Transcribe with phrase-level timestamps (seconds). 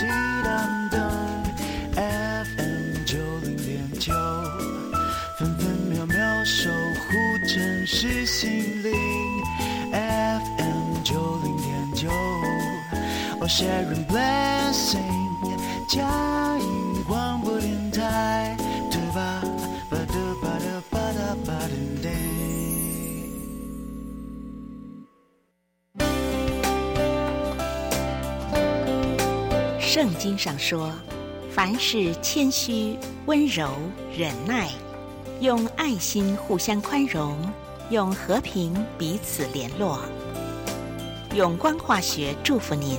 [0.00, 0.06] 滴
[0.42, 0.98] 当当
[1.94, 4.12] ，FM 九零点九，
[5.38, 8.90] 分分秒秒守护城市心灵
[9.92, 12.10] ，FM 九零点九，
[13.40, 14.98] 我 Sharing Blessing
[30.00, 30.90] 圣经上说，
[31.52, 33.70] 凡事谦虚、温柔、
[34.16, 34.70] 忍耐，
[35.42, 37.36] 用爱心互相宽容，
[37.90, 40.00] 用和平彼此联络。
[41.34, 42.98] 永光化学祝福您。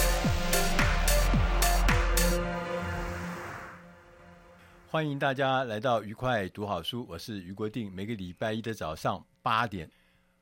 [4.91, 7.89] 欢迎大家来到愉快读好书，我是俞国定。
[7.93, 9.89] 每个礼拜一的早上八点，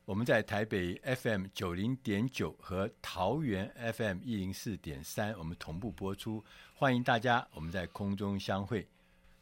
[0.06, 6.44] 我们在台北 FM 九零点九和桃园 FM 一零四点三，我们同步播出。
[6.74, 8.88] 欢迎大家，我们在空中相会。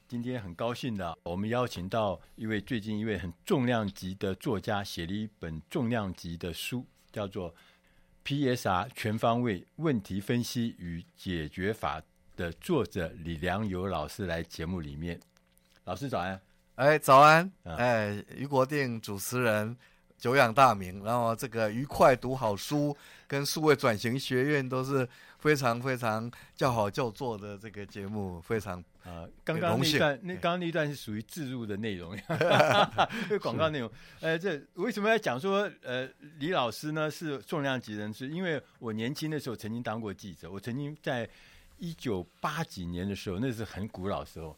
[0.10, 7.56] 今天很高兴的，我们邀请到一位最近一位很重量级的作家，写了一本重量级的书，叫做
[8.26, 12.02] 《PSR 全方位问题分析与解决法》。
[12.38, 15.20] 的作者李良友老师来节目里面，
[15.86, 16.40] 老师早安，
[16.76, 19.76] 哎早安，哎于国定主持人
[20.20, 22.96] 久仰大名，然后这个愉快读好书
[23.26, 25.08] 跟数位转型学院都是
[25.40, 32.16] 非常非常叫好叫座的这个节目，非常啊，刚刚那段那刚刚那段是属于自入的内容，
[33.42, 38.28] 广告内容，呃，这为什么要讲说呃李老师呢是重量级人士？
[38.30, 41.28] 因为我年轻的时候曾经当过记者，我曾经在。
[41.78, 44.58] 一九八几年的时候，那是很古老时候，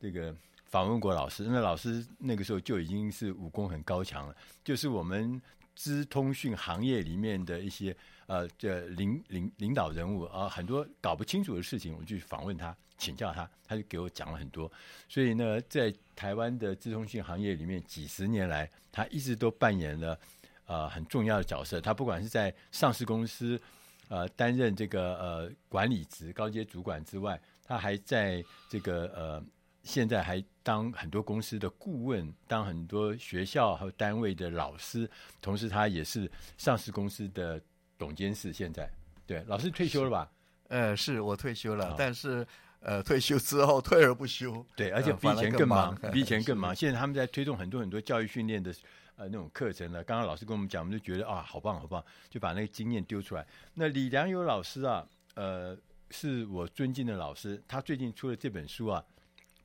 [0.00, 0.34] 这个
[0.64, 1.44] 访问过老师。
[1.44, 4.34] 那老师那个时候就已经是武功很高强了，
[4.64, 5.40] 就是我们
[5.74, 7.96] 资通讯行业里面的一些
[8.26, 14.70] 呃这领领领导人物啊，很多搞不清楚的事情，我就去访问他，请教他，他就给我讲了很多。
[15.08, 20.18] 所以呢，在台湾的资通讯行业里面，几十年来，他一直都扮演了
[20.66, 21.80] 呃很重要的角色。
[21.80, 23.60] 他不管是在上市公司。
[24.08, 29.44] 呃，担任这个呃管理职、高阶主管之外，他还在这个呃，
[29.82, 37.60] 现在还当很多公司的顾问，当很多学校和单位的老师，同时他也是上市公司的
[37.98, 38.52] 总监事。
[38.52, 38.88] 现在，
[39.26, 40.30] 对，老师退休了吧？
[40.68, 42.46] 呃，是我退休了，哦、但是
[42.80, 46.74] 呃，退休之后退而不休，对，而且比以前更忙，呃、比以前更忙。
[46.74, 48.72] 现在他们在推动很多很多教育训练的。
[49.16, 53.46] 呃，那种课程呢，刚刚老师跟我们讲，我们就觉得啊，好棒好棒，就把那个经验丢出来。
[53.72, 55.74] 那李良友老师啊，呃，
[56.10, 59.02] 是我尊敬的老师，他最近出了这本书啊，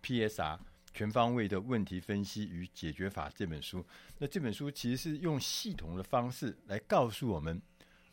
[0.06, 0.58] 《PSR
[0.94, 3.86] 全方位的问题分析与解决法》这本书。
[4.20, 7.62] 那这本书其实是用系统的方式来告诉我们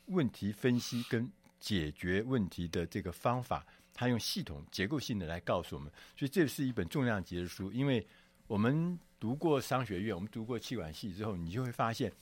[0.06, 1.30] 问题分析跟
[1.60, 3.64] 解决问题的这个方法，
[3.94, 8.04] 他用系统结构性的来告诉我们，所以这是一本重量级的书，因为
[8.48, 8.98] 我们。
[9.20, 12.12] 读过商学院，我们读过气管系之后，你就会发现，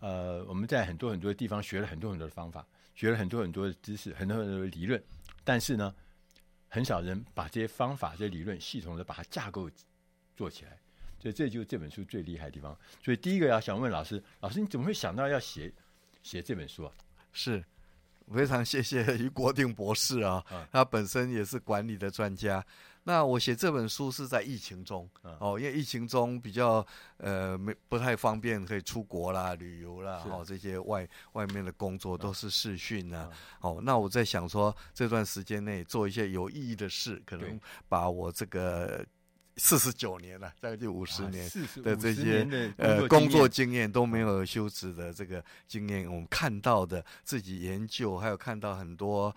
[0.00, 5.00] 呃，我们在很多很多的地方学了很多很多的方法，学了很多很多的知识，很多很多的理论，
[5.44, 5.94] 但是呢，
[6.68, 9.70] 很少人把这些方法、这些理论系统的把它架构
[10.36, 10.78] 做起来，
[11.20, 12.76] 所以这就是这本书最厉害的地方。
[13.02, 15.72] 所以第一个要想问老师，老师你怎么会想到要写
[16.22, 16.92] 写这本书啊？
[17.32, 17.64] 是
[18.32, 22.64] 非常谢谢于国定博士啊，他本身也是管理的专家。
[23.04, 25.08] 那我写这本书是在疫情中
[25.38, 26.86] 哦，因为疫情中比较
[27.16, 33.30] 呃没不太方便可以出国啦、旅游啦，哦这些外外面的工作都是视讯啊。
[33.60, 37.58] 哦，那我在想说这段时间内做一些有意义的事，可能
[37.88, 39.04] 把我这个。
[39.62, 41.48] 四十九年了，将近五十年
[41.84, 49.34] 的这些呃工作经验都没有休止的这个经验，我们看到的自己研究，还有看到很多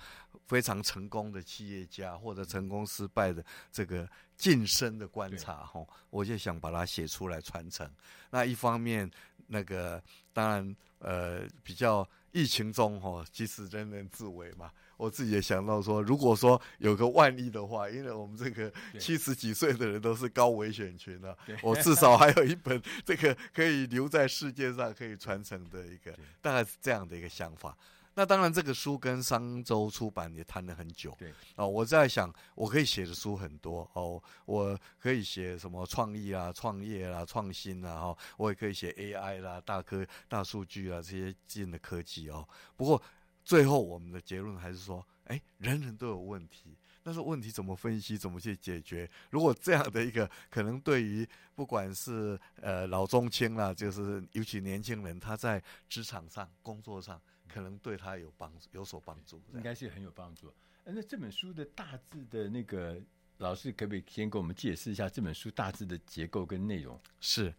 [0.48, 7.86] 非常成功的企业家或者成功失败的这个晋升的观察哈，我就想把它写出来传承。
[8.30, 9.12] 那一方面，
[9.46, 14.72] 那个当然呃比较疫情中哈，其实人人自危嘛。
[14.98, 27.76] 我自己也想到说，如果说有个万一的话，因为我们这个七十几岁的人都是高危险群了，我至少还有一本这个可以留在世界上可以传承的一个，大概是这样的一个想法。
[28.16, 31.16] 那当然，这个书跟商周出版也谈了很久。
[31.18, 42.48] 对，哦，我在想，我可以写的书很多哦，我可以写什么创意啊、创业啊、创新啊，哈，我也可以写 AI 啦、大科、大数据啊这些新的科技哦。
[42.76, 43.02] 不过。
[43.44, 49.10] 最后，我们的结论还是说，哎，人人都有问题，但是问题怎么分析，怎么去解决？
[49.30, 60.52] 如果这样的一个可能，对于不管是呃老中青啦，就是尤其年轻人，他在职场上、工作上，可能对他有帮助，有所帮助，应该是很有帮助。
[60.86, 63.02] 那这本书的大致的那个
[63.38, 67.00] 老师，可不可以先给我们解释一下这本书大致的结构跟内容？
[67.20, 67.54] 是。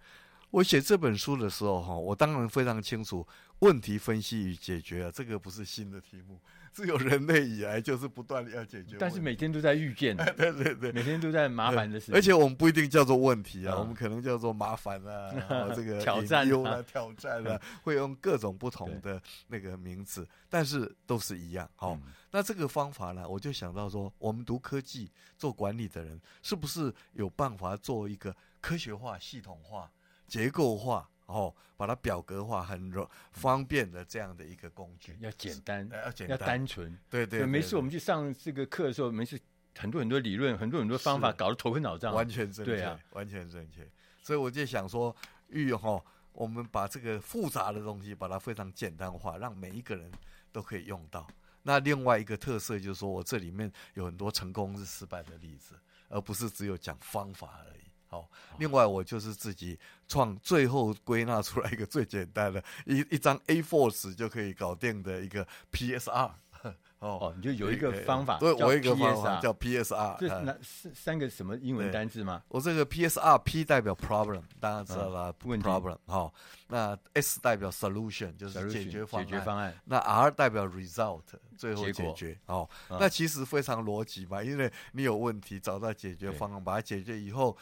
[0.54, 3.26] 我写这本书的时候，哈，我当然非常清楚
[3.58, 6.40] 问题分析与解决啊，这个不是新的题目，
[6.70, 8.96] 自有人类以来就是不断的要解决。
[8.96, 12.14] 但是每天都在遇见， 对对对，每天都在麻烦的事情。
[12.14, 15.32] 而且我们不一定叫做问题啊，我们可能叫做麻烦啊，
[15.74, 21.68] 这个挑战啊，挑战啊， 会用各种不同的那个名字，但是都是一样。
[21.74, 21.98] 好，
[22.30, 29.90] 那这个方法呢，我就想到说，我们读科技做管理的人，是不是有办法做一个科学化、系统化？
[30.34, 37.46] 结构化，哦，把它表格化，很容方便的这样的一个工具，要简单，要简单，要单纯，对对，对。
[37.46, 39.40] 每次我们去上这个课的时候，没事
[39.76, 42.12] 很多很多理论，很多很多方法，搞得头昏脑胀。
[42.12, 43.88] 完全正确，对啊，完全正确。
[44.24, 45.14] 所以我就想说，
[45.50, 50.10] 玉哈，我们把这个复杂的东西，把它非常简单化，让每一个人
[50.50, 51.24] 都可以用到。
[51.62, 55.78] 那另外一个特色就是说，我这里面有很多成功是失败的例子，
[56.08, 57.84] 而不是只有讲方法而已。
[58.14, 58.28] 哦，
[58.58, 66.30] 另外我就是自己创，最后归纳出来一个最简单的一一张 A4 纸就可以搞定的一个 PSR。
[67.00, 70.16] 哦，哦，你就有一个方法，对，我有一个方法叫 PSR。
[70.18, 72.42] 这那是三个什么英文单字吗？
[72.48, 75.98] 我这个 PSR，P 代表 problem，大家知道了，problem。
[76.06, 76.32] 好，
[76.68, 79.26] 那 S 代表 solution，就是解决方案。
[79.26, 79.78] 解决方案。
[79.84, 81.24] 那 R 代表 result，
[81.58, 82.38] 最后解决。
[82.46, 87.54] 哦，那其实非常逻辑嘛，因为你有问题，找到解决方案，把它解决以后。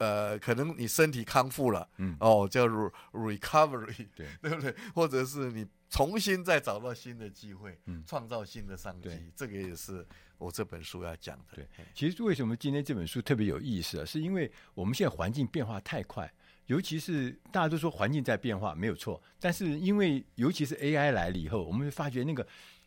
[0.00, 2.66] 呃，可能你身体康复了，嗯，哦，叫
[3.12, 4.74] recovery， 对， 对不对？
[4.94, 10.06] 或者是你重新再找到新的机会，嗯，创造新的商机，这个也是
[10.38, 11.44] 我这本书要讲的。
[11.54, 14.04] 对，其实为什么今天这本书特别有意思啊？
[14.06, 16.32] 是因为我们现在环境变化太快，
[16.64, 22.46] 尤其是大家都说环境在变化，没有错，但是因为尤其是 AI 来了以后，我们会发觉那个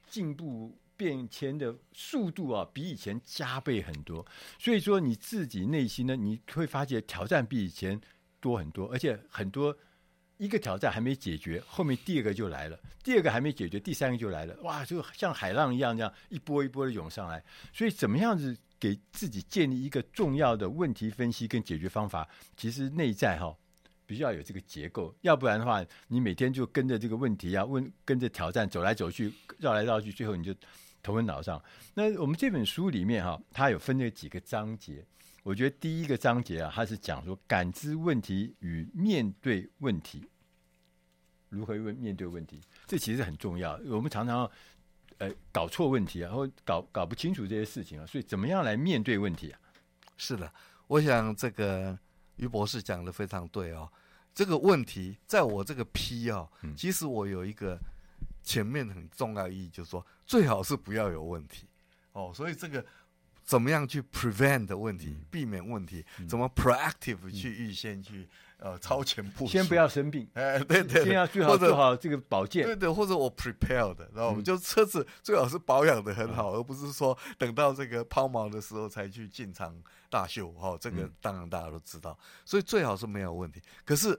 [0.10, 0.76] 进步。
[1.04, 4.26] 变迁的速度啊，比以前加倍很多，
[4.58, 8.00] 所以说你自己内心呢，你会发觉挑战比以前
[8.40, 9.78] 多很多，而且很多
[10.38, 17.44] 一个挑战还没解决，后面第二个就来了，第二个还没解决，第三个就来了，哇，就像海浪一样，这样一波一波的涌上来。
[17.74, 23.54] 所以怎么样子给自己建立一个重要的问题分析跟解决方法，其实内在哈。
[24.06, 30.54] 比较有这个结构，要不然的话，你每天就跟着这个问题啊，问跟着挑战走来走去，绕来绕去，最后你就
[31.04, 31.62] 头昏脑胀。
[31.94, 35.06] 那我们这本书里面哈、啊，它有分这几个章节。
[35.44, 40.28] 我觉得第一个章节啊，它是讲说感知问题与面对问题，
[41.50, 43.80] 如何问面对问题，这其实很重要。
[43.86, 44.50] 我们常常
[45.18, 49.60] 呃搞错问题啊，或搞搞不清楚这些事情啊，所以怎么样来面对问题啊？
[50.18, 50.52] 是的，
[50.88, 52.00] 我想这个。
[52.38, 53.88] 于博士讲的非常对哦，
[54.34, 57.80] 这个问题在我这个 P 啊、哦，其实我有一个
[58.44, 61.66] 前面很重要意义，就是说最好是不要有问题。
[62.12, 62.86] 哦，所以这个
[63.44, 68.30] 怎么样去 prevent 的问题，避免问题，怎么 proactive 去预先去。
[68.60, 79.76] 呃，超前部署，先不要生病， 哎，对对，先要最好做好这个保健，对对，或者我 prepare 的然后我们就车子最好是保养的很好，而不是说等到这个抛锚的时候才去进场
[80.10, 83.62] 大修，哈，这个当然大家都知道，所以最好是没有问题。
[83.84, 84.18] 可是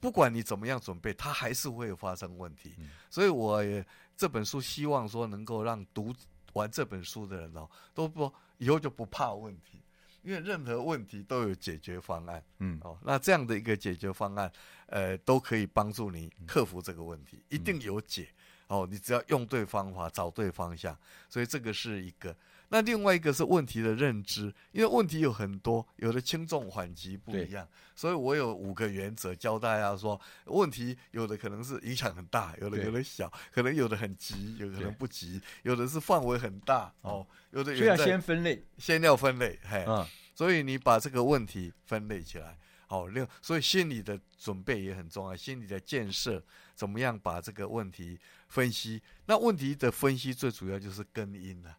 [0.00, 2.74] 不管你怎么样准备，它还是会发生问题。
[2.78, 6.14] 嗯、所以我也这本书希望说能够让读
[6.54, 9.82] 完这本书的人哦，都不以后就不怕问题，
[10.22, 12.42] 因为任何问题都有解决方案。
[12.58, 14.50] 嗯，哦，那这样的一个解决方案，
[14.86, 18.28] 呃，都可以帮助你克服这个问题，一定有解。
[18.68, 20.96] 哦，你只要用对方法，找对方向，
[21.28, 22.34] 所以这个是一个。
[22.72, 37.74] 那另外一个是问题的认知，因为问题有很多，有的轻重缓急不一样，所以我有五个原则教大家说，问题有的可能是影响很大，有的有的小，可能有的很急，有的可能不急，有的是范围很大哦，有的。
[37.74, 46.40] 所以要先分类，先要分类，嘿，嗯，所以你把这个问题分类起来，好，另所以心理的准备也很重要，心理的建设，
[46.76, 49.02] 怎么样把这个问题分析？
[49.26, 51.76] 那问题的分析最主要就是根因了。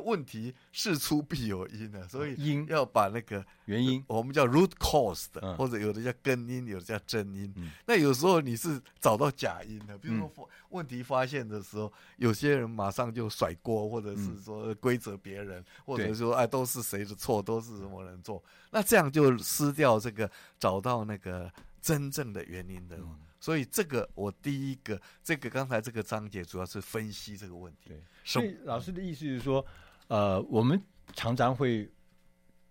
[0.00, 2.62] 问题事出必有因啊，所以因。
[2.72, 7.52] 要把那个原因，我们叫 root cause 的，或者有的叫根因，有的叫真因。
[7.86, 22.96] 那有时候你是找到假因的，比如说问题发现的时候，有些人马上就甩锅，或者是说归责别人，或者说哎都是谁的错，都是什么人做，那这样就失掉这个找到那个真正的原因的。
[23.42, 27.88] 所以这个我第一个，这个刚才这个章节主要是分析这个问题。
[27.88, 29.66] 对，所以老师的意思是说，
[30.06, 30.80] 呃，我们
[31.12, 31.90] 常常会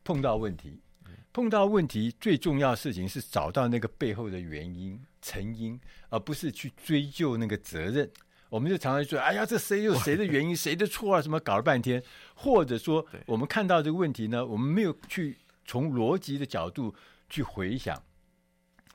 [0.02, 0.80] 碰到问题，
[1.34, 8.10] 碰到问题最重要的事情是找到那个背后的原因、成因，而不是去追究那个责任。
[8.48, 11.22] 我们就常常说，哎呀，这谁有谁的原因， 谁的错啊？
[11.22, 12.02] 什么搞了半天，
[12.34, 16.96] 或者说我们看到这个问题呢，我们没有去从逻辑的角度
[17.30, 18.02] 去回想、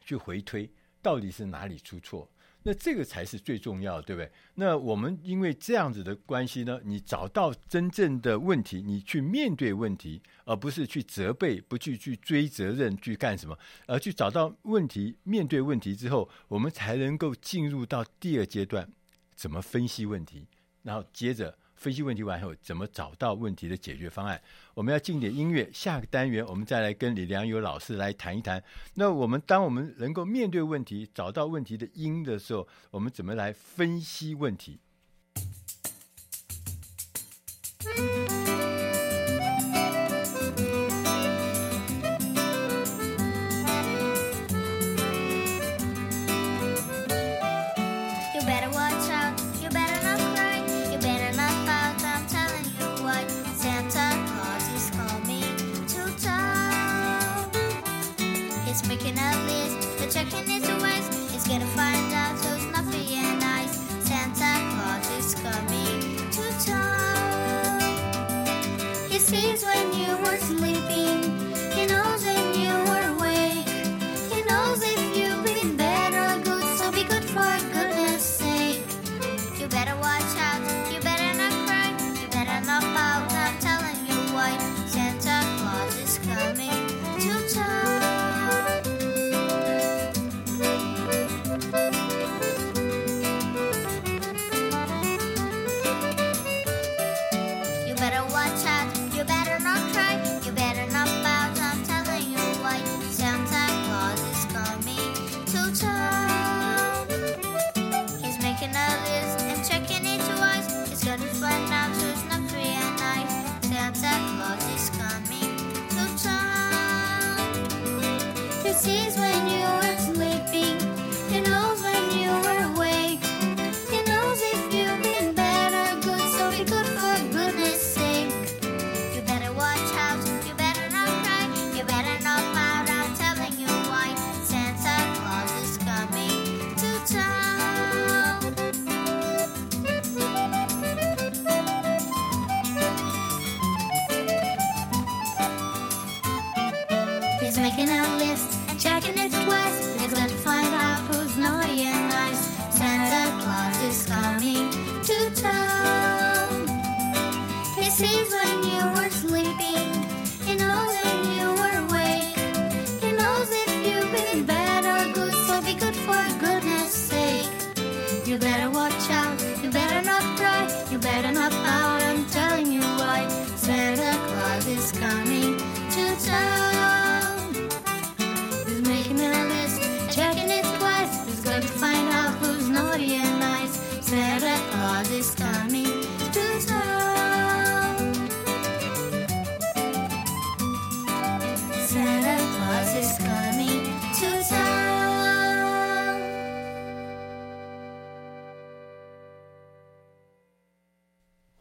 [0.02, 0.70] 去回推。
[1.06, 2.28] 到底是哪里出错？
[2.64, 4.28] 那这个才是最重要的，对不对？
[4.56, 13.56] 那我们因为这样子的关系呢，你找到真正的问题，你去面对问题，而不是去责备，不去去追责任，去干什么？
[13.86, 18.90] 而去找到问题，面对问题之后，我们才能够进入到第二阶段，
[19.36, 20.48] 怎么分析问题，
[20.82, 21.56] 然后接着。
[21.76, 24.40] 分析问题完后，怎么找到问题的解决方案？
[24.74, 28.62] 我们要进点音乐，下个单元我们再来跟李良友老师来谈一谈。
[28.94, 34.80] 那我们当我们能够面对问题，找到问题的因的时候，我们怎么来分析问题？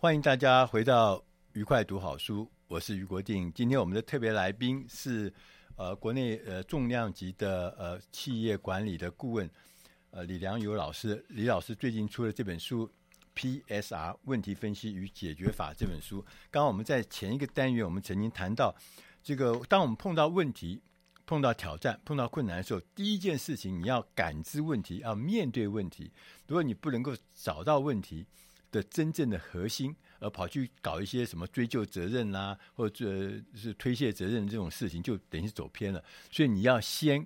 [0.05, 1.19] 欢迎大家回到
[1.53, 3.51] 愉快读好书，我是于国定。
[3.53, 5.33] 今天我们的特别来宾是
[5.77, 9.49] 呃国内呃重量级的呃企业管理的顾问
[10.11, 11.25] 呃李良友老师。
[11.27, 12.87] 李老师最近出了这本书
[13.67, 16.21] 《PSR 问题分析与解决法》这本书。
[16.51, 18.75] 刚刚我们在前一个单元我们曾经谈到，
[19.23, 20.79] 这个当我们碰到问题。
[21.27, 26.11] 碰到挑战、碰到困难的时候，第一件事情你要感知问题，要面对问题。
[26.45, 28.23] 如果你不能够找到问题
[28.75, 36.03] 的真正的核心，而跑去搞一些什么追究责任啦、或者是推卸责任这种事情，就等于走偏了。
[36.29, 37.25] 所以你要先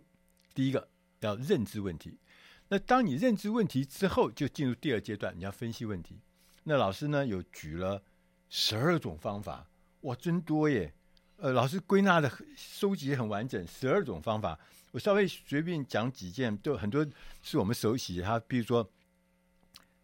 [0.53, 0.87] 第一个
[1.21, 2.19] 要认知问题。
[2.67, 6.19] 那当你认知问题之后，就进入第二阶段，你要分析问题。
[6.65, 8.03] 那老师呢，有举了
[8.47, 9.67] 十二种方法，
[10.01, 10.93] 哇，真多耶！
[11.37, 14.59] 呃，老师归纳的收集很完整，十二种方法，
[14.91, 17.03] 我稍微随便讲几件，就很多
[17.41, 18.21] 是我们熟悉。
[18.21, 18.87] 他比如说，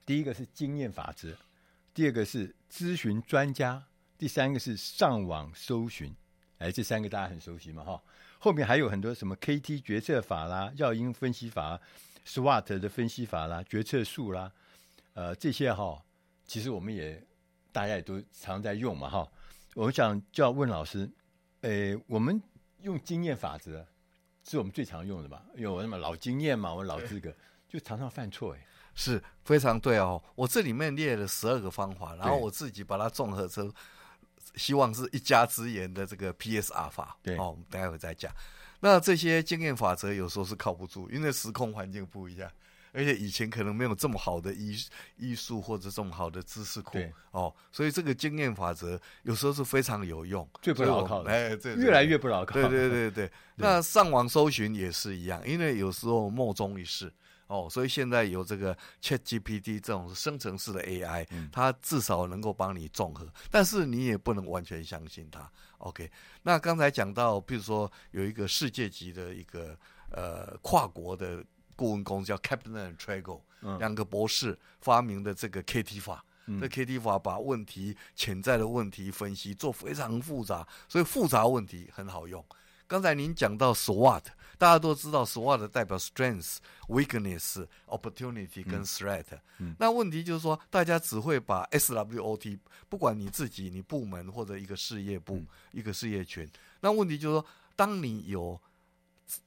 [0.06, 1.36] 第一个是经验法则，
[1.94, 3.84] 第二个是咨询专家，
[4.18, 6.14] 第三个是上网搜寻，
[6.60, 8.02] 哎，这三个大家很熟悉嘛，哈。
[8.38, 11.80] 后面还有很多什么 KT 决策法啦、要因分析法、
[12.26, 14.52] SWOT 的分析法啦、决策树啦，
[15.14, 16.04] 呃，这些哈，
[16.46, 17.22] 其实我们也
[17.72, 19.28] 大家也都常在用嘛，哈。
[19.74, 21.10] 我想就要问老师。
[21.62, 22.40] 诶，我们
[22.82, 23.84] 用经验法则
[24.48, 25.44] 是我们最常用的吧？
[25.56, 27.36] 因为我什么老经验嘛，我老资格
[27.68, 28.60] 就常常犯错，诶，
[28.96, 30.22] 是非常对哦。
[30.34, 33.72] 我这里面列了十二个方法，然后我自己把它综合成，
[34.56, 37.16] 希望是一家之言的这个 PSR 法。
[37.22, 38.34] 对，哦，我们待会再讲。
[38.80, 42.50] 那这些经验法则有时候是靠不住，因为时空环境不一样。
[42.98, 44.74] 而且以前可能没有这么好的医
[45.18, 46.98] 医术或者这么好的知识库
[47.32, 52.54] 哦，所以这个经验法则有时候是非常有用，最不牢靠的，哎，这越来越不牢靠。
[52.54, 57.12] 对对对 对，那上网搜寻也是一样，因为有时候莫衷一是
[57.48, 65.52] 哦，所以现在有这个 ChatGPT 这种生成式的 AI，它至少能够帮你综合，但是你也不能完全相信它。
[65.78, 66.12] OK，
[66.44, 69.78] 那刚才讲到，比如说有一个世界级的一个
[70.12, 71.44] 呃跨国的。
[71.78, 73.42] 顾问公司叫 Kaplan and Trego，
[73.80, 82.42] 两个博士发明的这个 KT 法，嗯、这 KT 法把问题潜在的问题分析做非常复杂，所以复杂问题很好用。
[82.88, 84.24] 刚才您讲到 SWOT，
[84.58, 89.26] 大家都知道 SWOT 代表 Strength、Weakness、Opportunity 跟 Threat。
[89.32, 96.50] 嗯嗯、那问题就是说，大家只会把 SWOT，不管你自己、你部门或者一个事业部、嗯、一个事业群，
[96.82, 97.46] 那问题就是说，
[97.76, 98.60] 当你有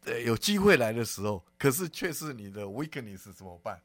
[0.05, 3.81] 呃，有机会来的时候，可是却是你的 weakness 怎么办？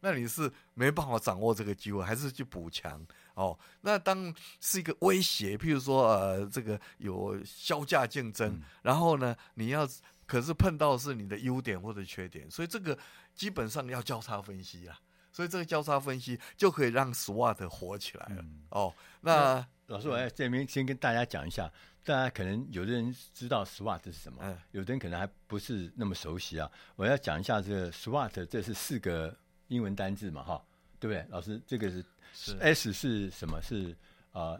[0.00, 3.06] 那你是没办法掌握这个机会，还是去补强？
[3.34, 9.88] 哦，那当是一个威胁，譬如说呃，这个有销价竞争，嗯、然后呢，你要
[10.26, 12.98] 可是碰到是你的优点或者缺点，所以这个
[13.34, 14.98] 基本上要交叉分析啊。
[15.32, 18.36] 所以这个交叉分析就可以让 SWOT 火起来了。
[18.38, 21.68] 嗯、哦，那、嗯、老师，我在这边先跟大家讲一下。
[22.04, 26.70] 大家可能有的人知道 SWOT 是什么，嗯、有的人可能还不是那么熟悉啊。
[26.94, 30.64] 我要讲一下这个 SWOT，这是四个英文单字嘛，哈，
[31.04, 31.26] 对不对？
[31.28, 33.60] 老师，这个是，是 S 是什么？
[33.60, 33.94] 是
[34.32, 34.58] 啊，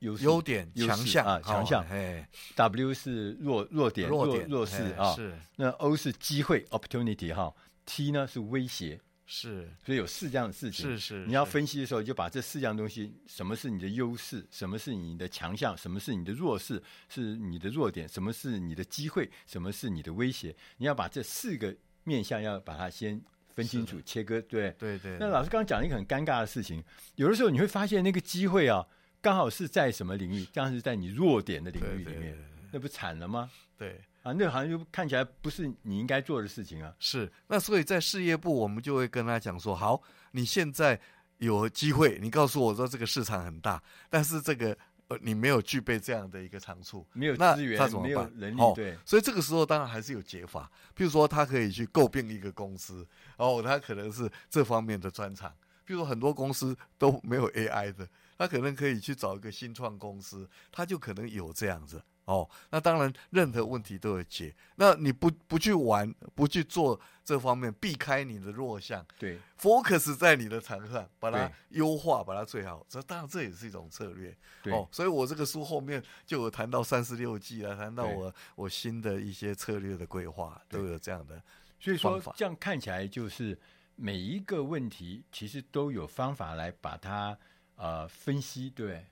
[0.00, 1.86] 优、呃、优点、强项啊，强项。
[1.88, 5.14] 哎，W 是弱弱点、弱弱势啊。
[5.14, 5.38] 是。
[5.54, 7.54] 那 O 是机会 （opportunity） 哈
[7.86, 9.00] ，T 呢是威胁。
[9.24, 10.84] 是，所以有四样的事情。
[10.84, 20.56] 是是，你要分析的时候，就把这四样东西：什么是你的优势，什么是你的强项，什么是你的弱势，是你的弱点，什么是你的机会，什么是你的威胁。
[20.78, 23.22] 你要把这四个面向要把它先
[23.58, 24.40] 分清楚、切割。
[24.42, 25.16] 对对对。
[25.18, 26.82] 那老师刚刚讲一个很尴尬的事情，
[27.16, 28.86] 有的时候你会发现那个机会啊，
[29.20, 30.46] 刚好是在什么领域？
[30.54, 32.38] 刚好是在你弱点的领域里面，
[32.70, 33.50] 那不惨了吗？
[33.76, 34.00] 对。
[34.22, 36.94] 啊，那好像就看起来不是你应该做的事情啊。
[36.98, 41.00] 是，那所以在事业部，我们就会跟他讲说：好，你现在
[41.38, 44.76] 有机会，你告诉我说这个市场很大，但是这个
[45.08, 48.08] 呃你没有具备这样的一个长处，没有资源，他怎么办？
[48.08, 48.96] 没有能力，哦、对。
[49.04, 55.50] 所以这个时候当然还是有解法，譬如说他可以去诟病一个公司，哦，他可能是这方面的专长。
[55.86, 62.02] 譬如说很多公司都没有 AI 的，他可能可以去找一个新创公司，他就可能有这样子。
[62.28, 64.54] 哦，那当然，任何问题都有解。
[64.76, 72.84] 那你不不去玩，不去做这方面，避开你的弱项，对，focus 在你的长项，把它优化，把它最好。
[72.86, 74.36] 这当然这也是一种策略。
[74.64, 81.42] 哦，所以我这个书后面就有谈到三十六计啊，谈到我我新的一些策略的规划，都有这样的。
[81.80, 83.58] 所以说，这样看起来就是
[83.96, 87.38] 每一个问题其实都有方法来把它
[87.76, 89.02] 呃分析，对啊。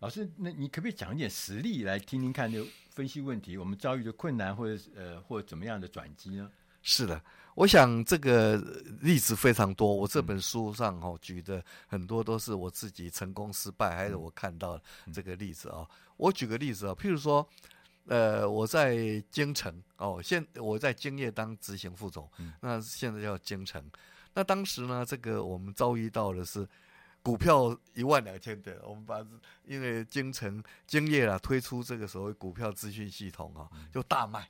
[0.00, 2.50] 老师，那你可不可以讲一点实例来听听看？
[2.50, 6.50] 就分析问题，我们遭遇的困难或者呃或者怎么样的转机呢？
[6.82, 7.22] 是的。
[7.54, 8.56] 我想这个
[9.02, 14.80] 例子非常多，我这本书上哦举的很多都是我自己成功失败，还是我看到
[15.12, 15.86] 这个例子啊。
[16.16, 17.46] 我举个例子啊，譬如说，
[18.06, 22.26] 呃，我在京城哦，现我在京业当执行副总，
[22.60, 23.84] 那现在叫京城。
[24.32, 26.66] 那当时呢，这个我们遭遇到的是
[27.22, 29.24] 股票一万两千点，我们把
[29.64, 34.48] 因为京城京业啊推出这个所谓股票资讯系统啊，就大卖。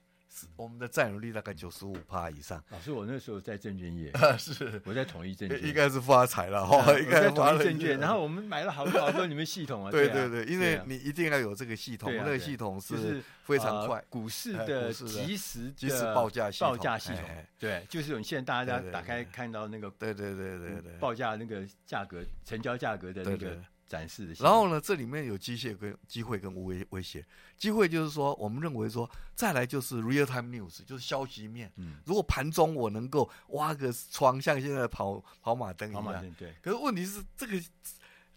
[0.57, 2.63] 我们的占有率大概九十五趴以上。
[2.71, 6.77] 老师，我那时候在证券业，是 我在统一证券，应该是发财了哈。
[6.79, 9.91] 我在统一证券，然后我们买了好多好多你们系统啊。
[9.91, 17.25] 对对对，因为你一定要有这个系统，那个系统是非常快，股市的及时及时报价系统报价系统。
[17.59, 23.57] 对，就是你现在大家打开看到那个，对对对对对，报价那个价格、成交价格的那个。
[23.91, 27.27] 展示的，然后呢，这里面有机械跟机会跟威威胁。
[27.57, 31.73] 机会就是说，我们认为说，再来就是 real time news，就是消息面。
[31.75, 36.55] 嗯，如果盘中我能够挖个窗，像现在跑跑马灯一样，对。
[36.63, 37.61] 可是问题是，这个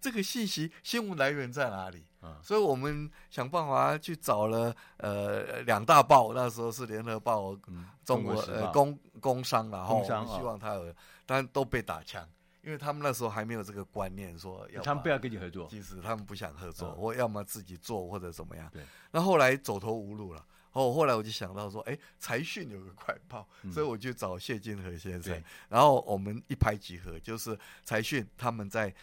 [0.01, 2.03] 这个信息新闻来源在哪里？
[2.19, 7.55] 啊，所以我们想办法去找了呃两大报，那时候是联合报、
[8.03, 10.91] 中国呃工工商然后希望他有，
[11.27, 12.27] 但都被打枪。
[12.63, 18.69] 因为他们那时候还没有这个观念，说要他们不要跟你合作，其实他们不想合作，我、嗯、要么自己做或者怎么样。
[18.71, 28.93] 对，那后来走投无路了，哦，后来我就想到说，哎，财讯有个快报，嗯、所以我就找谢金河先生，然后我们一拍即合，就是财讯他们在。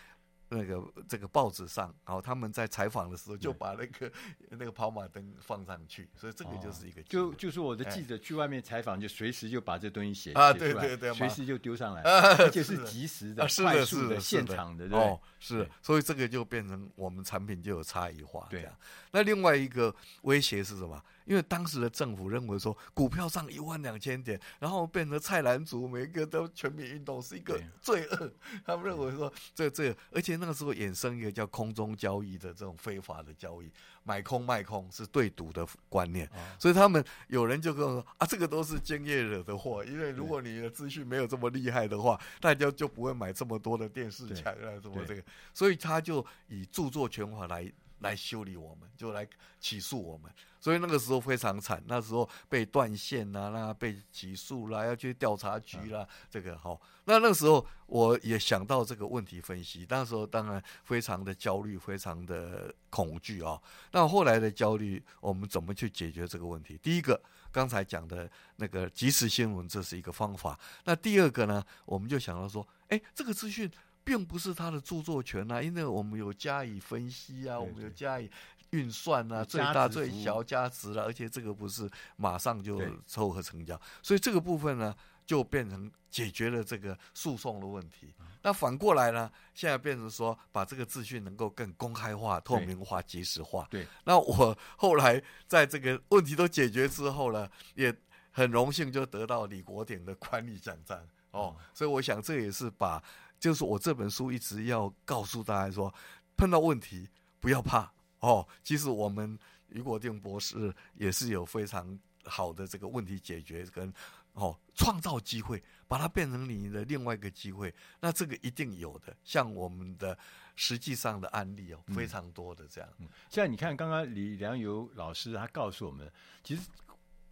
[0.51, 4.13] 那个这个报纸上，然后他们在采访的时候就把那个
[4.51, 12.03] 那个跑马灯放上去，所以这个就是一个就就是我的记者去外面采访，就随时就把这东西写啊，对对对，随时就丢上来，
[12.37, 18.47] 而且是及时的、快速的、现场的，哦，是，所以这个就变成我们产品就有差异化。
[18.51, 18.77] 对啊，
[19.13, 21.01] 那另外一个威胁是什么？
[21.25, 28.33] 因为当时的政府认为说股票上一万两千点，然后变成菜篮族，每个都全民运动是一个罪恶。
[28.65, 33.71] 他们认为说这这，而且那个时候衍生一个叫空中交易的这种非法的交易，
[34.03, 36.29] 买空卖空是对赌的观念。
[36.59, 39.85] 所以他们有人就跟我说啊，这个都是经验惹的祸。
[39.85, 45.23] 因为如果你的资讯没有这么厉害的话，大家就不会买这么多的电视墙啊什么这个。
[45.53, 49.27] 所以他就以著作权法来来修理我们，就来
[49.61, 50.31] 起诉我们。
[50.61, 56.79] 所以那个时候非常惨，那时候被断线啦、啊，那被起诉啦，要去调查局啦，这个好。
[57.07, 63.59] 那那个时候我也想到这个问题分析，那时候当然非常的焦虑，非常的恐惧啊。
[63.93, 66.79] 那后来的焦虑，我们怎么去解决这个问题？
[66.83, 67.21] 第一个，
[67.51, 70.61] 刚才讲的那个即时新闻，这是一个方法。
[70.85, 73.69] 那第二个呢，我们就想到说，哎，这个资讯
[74.05, 78.31] 并不是他的著作权啊，因为我们有加以分析啊，我们有加以。
[78.71, 84.95] 运算啊，最大最小加值了，而且这个不是马上就凑合成交，所以这个部分呢，
[85.27, 88.15] 就变成解决了这个诉讼的问题。
[88.43, 93.67] 那反过来呢，现在变成说把这个资讯能够更公开化、透明化、及时化。
[93.71, 97.95] 对，那我后来在这个问题都解决之后呢，也
[98.31, 100.99] 很荣幸就得到李国鼎的管理奖章
[101.33, 101.55] 哦。
[101.75, 103.03] 所以我想这也是把，
[103.39, 105.93] 就是我这本书一直要告诉大家说，
[106.37, 107.09] 碰到问题
[107.41, 107.93] 不要怕。
[108.21, 113.93] 哦，其实我们俞国定博士也是有非常好的这个问题解决跟
[114.33, 119.17] 哦创造机会，把它变成你的另外一个机会，那这个一定有的。
[119.25, 120.17] 像我们的
[120.57, 122.91] 实际上的案例哦，非常多的这样。
[122.99, 126.11] 嗯，像你看刚刚李良友老师他告诉我们，
[126.43, 126.63] 其实。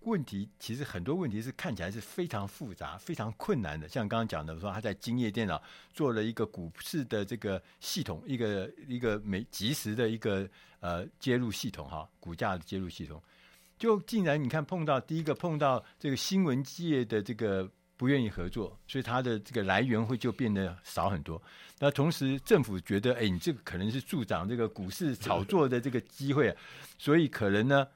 [0.08, 3.86] 问题其实很多问题是看起来是非常复杂、非常困难的。
[3.88, 10.48] 像刚刚讲的说，他在京业电脑做了一个股市的这个系统，一个一个每及时的一个
[10.80, 13.22] 呃接入系统哈，股价的接入系统，
[13.78, 21.40] 就竟然你看碰到第一个碰到这个新闻界的这个不愿意合作，所以它的这个来源会就变得少很多。
[21.78, 26.56] 那同时政府觉得，哎，你这个可能是助长这个股市炒作的这个机会，
[26.98, 27.86] 所以可能呢。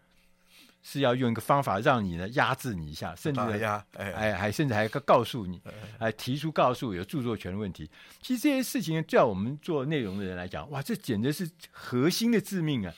[0.82, 5.60] 是要用一个方法让你呢压制你一下，甚至压哎哎还甚至还告诉你，
[5.98, 7.88] 哎提出告诉有著作权的问题。
[8.20, 12.92] 其实这些事情，对我们做内容的人来讲，哇，这简直是核心的致命啊！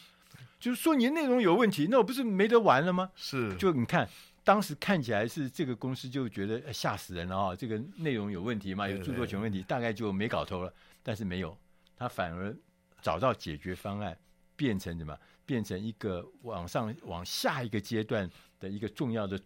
[0.58, 3.10] 就是说你的内容有问题，那我不是没得玩了吗？
[3.14, 4.08] 是，就你看
[4.42, 10.72] 当时看起来是这个公司就觉得吓死人了啊，这个内容有问题嘛，有著作权问题，大概就没搞头了。
[11.02, 11.54] 但是没有，
[11.98, 12.56] 他反而
[13.02, 14.16] 找到解决方案，
[14.56, 15.14] 变成什么？
[15.46, 19.40] 变成一个往上往下一个阶段的一个重要的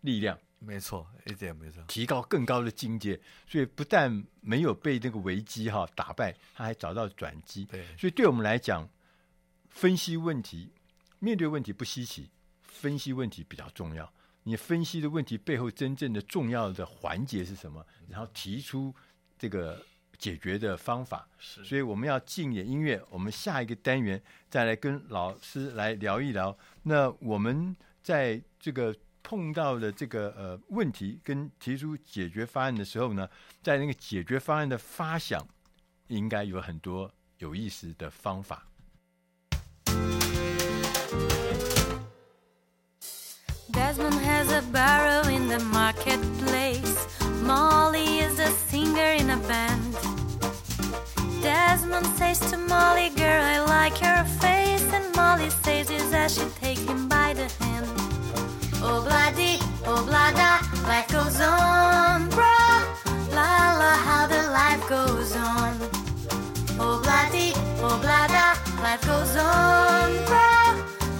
[0.00, 3.20] 力量，没错，一点没错，提高更高的境界。
[3.46, 7.64] 所以不但没有被那个危机哈打败，他还找到转机。
[7.66, 8.88] 对，所以对我们来讲，
[9.68, 10.70] 分析问题、
[11.18, 12.30] 面对问题不稀奇，
[12.62, 14.10] 分析问题比较重要。
[14.42, 18.94] 你分析的问题背后真正的重要的环节是什么，然后提出
[19.38, 19.84] 这个
[20.20, 21.26] 解决的方法。
[21.38, 26.56] 是，所以我们要进点音乐，我们下一个单元再来跟老师来聊一聊。
[26.82, 33.28] 那我们在这个碰到的这个呃问题跟提出解决方案的时候呢，
[33.62, 35.44] 在那个解决方案的发想，
[36.08, 38.66] 应该有很多有意思的方法。
[43.72, 47.06] Desmond has a barrow in the marketplace.
[47.44, 49.89] Molly is a singer in a band.
[51.42, 54.84] Desmond says to Molly, Girl, I like your face.
[54.92, 57.86] And Molly says this as she takes him by the hand.
[58.82, 62.80] Oh, bloody, oh, blada, life goes on, brah.
[63.32, 65.76] La la, how the life goes on.
[66.78, 67.52] Oh, bloody,
[67.84, 68.46] oh, blada,
[68.82, 70.72] life goes on, brah.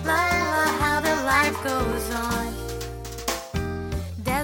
[0.05, 2.50] La la, how the life goes on.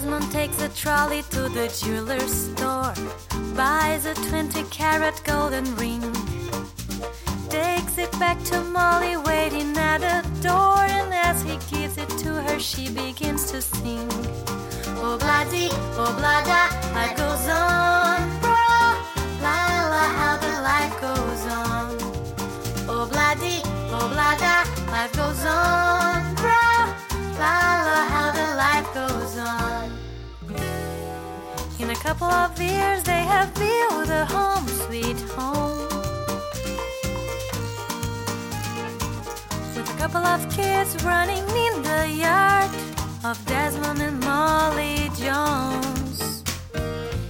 [0.07, 2.95] Desmond takes a trolley to the jeweler's store,
[3.57, 6.01] buys a 20 carat golden ring,
[7.49, 12.35] takes it back to Molly waiting at the door, and as he gives it to
[12.35, 14.09] her, she begins to sing.
[15.03, 18.62] Oh, bloody, oh, life goes on, bro.
[19.42, 19.59] La
[19.90, 21.97] la, how the life goes on.
[22.88, 23.59] Oh, bloody,
[23.90, 24.55] oh, blada,
[24.87, 26.62] life goes on, bro.
[27.40, 28.36] La la, how
[32.07, 35.88] couple of years, they have built a home, sweet home.
[39.75, 42.71] With a couple of kids running in the yard
[43.25, 46.45] of Desmond and Molly Jones.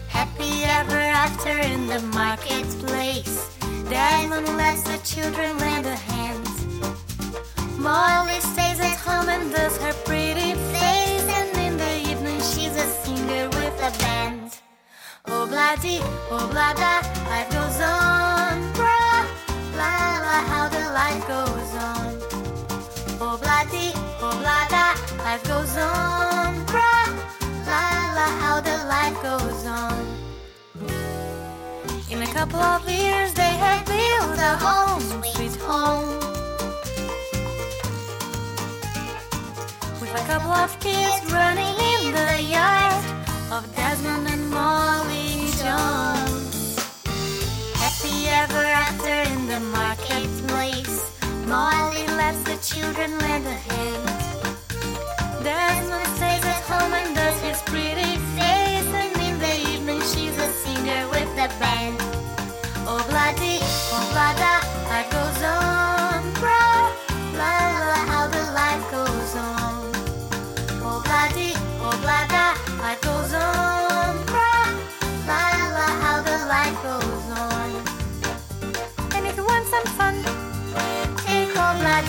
[0.08, 3.56] Happy ever after in the marketplace.
[3.88, 6.46] Desmond lets the children lend a hand.
[7.78, 10.45] Molly stays at home and does her pretty
[15.56, 19.24] Oh, bloody, oh, blada, life goes on, brah.
[19.72, 22.12] La, la, how the life goes on.
[23.22, 23.88] Oh, bloody,
[24.20, 24.92] oh, blada,
[25.24, 27.08] life goes on, brah.
[27.64, 27.84] La,
[28.16, 30.04] la, how the life goes on.
[32.10, 36.20] In a couple of years, they have built a home, sweet home.
[40.02, 42.95] With a couple of kids running in the yard
[48.42, 50.96] ever after in the marketplace.
[51.46, 54.06] Molly lets the children lend a hand.
[55.42, 58.90] Desmond stays at home and does his pretty face.
[59.02, 61.96] And in the evening, she's a singer with the band.
[62.88, 63.58] Oh, bloody,
[63.94, 64.54] oh, blada,
[64.90, 65.95] life goes on,
[81.96, 82.02] 台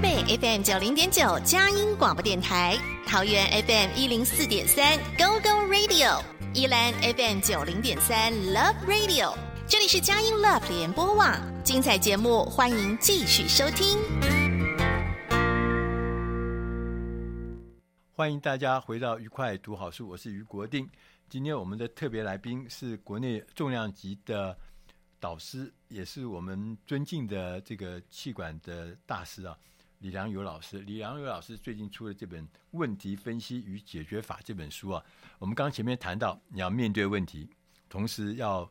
[0.00, 6.22] 北 FM 九零点九佳音广播电台，桃园 FM 一零四点三 Go Go Radio，
[6.54, 9.34] 宜兰 FM 九零点三 Love Radio，
[9.66, 13.98] 这里是佳音 Love 联播网，精彩节目欢迎继续收听。
[18.14, 20.88] 欢迎大家回到愉快读好书，我是于国定。
[21.28, 24.56] 今天我们的特别来宾是国内重量级的
[25.22, 29.56] 导师，也是我们尊敬的这个气管的大师啊。
[30.00, 35.04] 李良友老师，李良友老师最近出了这本《问题分析与解决法》这本书啊。
[35.38, 37.48] 我们刚前面谈到，你要面对问题，
[37.88, 38.68] 同时要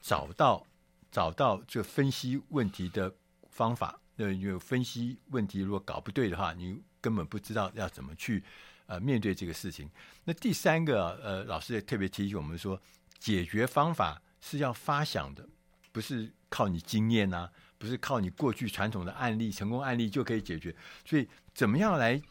[0.00, 0.66] 找到
[1.12, 3.14] 找到这分析问题的
[3.48, 4.00] 方法。
[4.16, 8.42] 那因为分析问题如果搞不对的话，你根本不知道要怎么去
[8.86, 9.88] 呃面对这个事情。
[10.24, 12.82] 那第三个呃，老师也特别提醒我们说，
[13.20, 15.48] 解决方法是要发想的，
[15.92, 17.52] 不是靠你经验啊。
[17.78, 20.72] 不是靠你过去传统的案例、成功案例就可以解决，
[21.04, 22.22] 所以怎么样来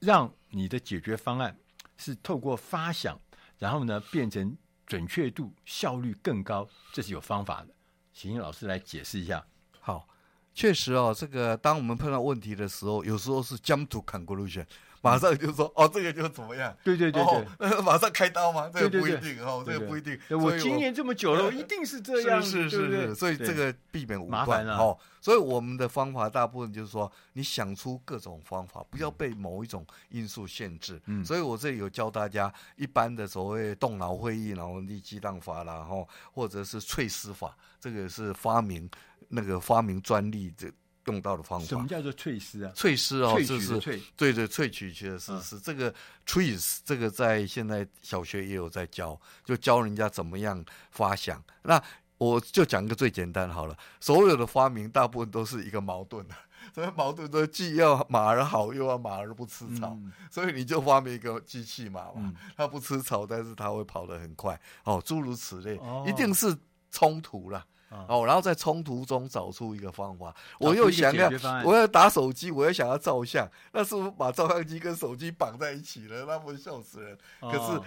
[0.00, 1.56] 让你的解决方案
[1.96, 3.16] 是透过发想，
[3.60, 7.68] 然后呢变成准确度、效率更高，这是有方法的。
[8.12, 9.46] 请老师来解释一下。
[9.78, 10.08] 好，
[10.52, 14.66] 确实哦，这个当我们碰到问题的时候，有时候是 jump to conclusion。
[15.04, 16.72] 马上就说哦，这个就怎么样？
[16.84, 17.20] 对对对
[17.58, 18.70] 对， 马上开刀吗？
[18.72, 20.16] 这个不一定哦，这个不一定。
[20.30, 22.40] 我经验这么久了，一定是这样。
[22.40, 24.96] 是是是，所以这个避免无关哦。
[25.20, 31.00] 所以我们的方法大部分就是说，你想出各种方法，不要被某一种因素限制。
[31.06, 38.88] 嗯，所以我这里有教大家一般的所谓动脑会议，然后立激荡法啦，哈，或者是翠丝法，这个是发明
[39.28, 40.72] 那个发明专利的。
[41.06, 41.66] 用到的方法。
[41.66, 42.72] 什么叫做萃丝啊？
[42.74, 44.00] 萃丝哦，这是萃。
[44.16, 45.58] 对对，萃取其实是是。
[45.58, 45.92] 这个
[46.26, 51.42] trees，这个在现在小学也有在教，就教人家怎么样发想。
[51.62, 51.82] 那
[52.18, 56.34] 我就讲一个最简单好了，所有的发明大部分都是一个矛盾的，
[56.72, 66.56] 所以矛盾都既要马儿好，又要马儿不吃草，嗯、所以你就发明一个机器马嘛，嗯、它不吃草，但是它会跑得很快，哦，诸如此类，哦、一定是
[66.92, 67.66] 冲突了。
[68.08, 70.34] 哦，然后在冲突中找出一个方法。
[70.58, 71.30] 我又想要，
[71.64, 76.24] 我要打手机，我又想要照相，那是不是把照相机跟手机绑在一起了？
[76.24, 77.18] 那不笑死人。
[77.40, 77.80] 可是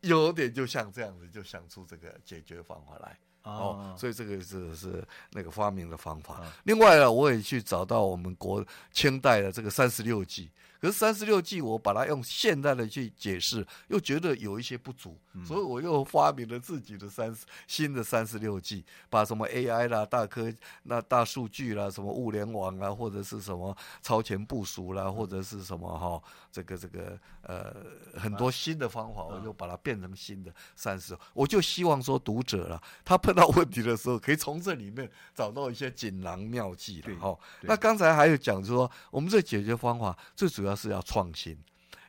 [0.00, 3.18] 有点就像这样子，就想出这个解决方法来。
[3.42, 6.40] 哦，所以这个是是那个发明的方法。
[6.64, 10.50] 另外呢，我也去找到我们国清代的这个三十六计。
[10.80, 17.36] 可是三十六计，我把它用现代的去解释，又觉得有一些不足，嗯、所以我又发明了自己的三
[17.66, 20.52] 新的三十六计，把什么 AI 啦、大科、
[20.84, 27.74] 那大数据啦、什么物联网啦，或者是什么超前部署啦，或者是什么哈、哦，这个这个呃
[28.14, 31.18] 很多新的方法，我就把它变成新的三十。
[31.34, 37.36] 我就希望说读者啦，他碰到问题的时候，可以从这里面找到一些锦囊妙计的哈。
[37.62, 40.67] 那刚才还有讲说，我们这解决方法最主要。
[40.68, 41.56] 主要是要创新，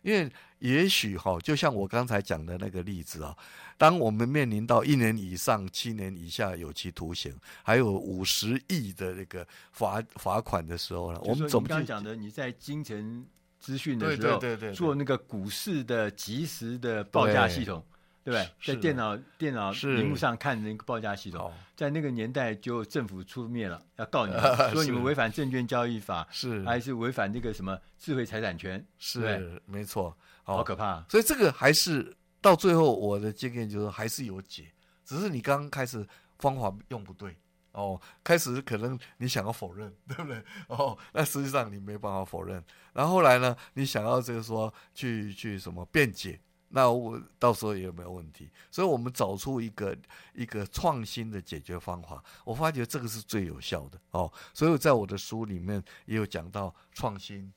[0.01, 3.33] 因为也许哈，就像我刚才讲的那个例子啊，
[3.77, 13.25] 当我们面临到一年以上、七年以下有期徒刑，还有五十亿的那个罚罚款的时候呢，我们总刚讲的，你在京城
[13.61, 17.81] 资讯的时候，对对对，做那个股市的及时的报价系统。
[17.89, 28.85] 对，在电脑电脑屏幕上看那个报价系统，在那个年代就政府出面了，要告你们， 说你们违反证券交易法，是还是违反那个什么智慧财产权？
[28.97, 31.03] 是没错，好可怕。
[31.09, 34.71] 所以这个还是到最后，我的经验就是还是有解，
[35.03, 36.05] 只是你刚刚开始
[36.37, 37.35] 方法用不对
[37.71, 40.43] 哦，开始可能你想要否认， 对不对？
[40.67, 42.63] 哦，那实际上你没办法否认。
[42.93, 46.39] 然后后来呢，你想要这个说去去什么辩解？
[46.69, 49.97] 那我到时候也没有问题，所以我们找出一个
[50.33, 54.31] 一个创新的解决方法，我发觉这个是最有效的哦。
[54.53, 57.51] 所以在我的书里面也有讲到创新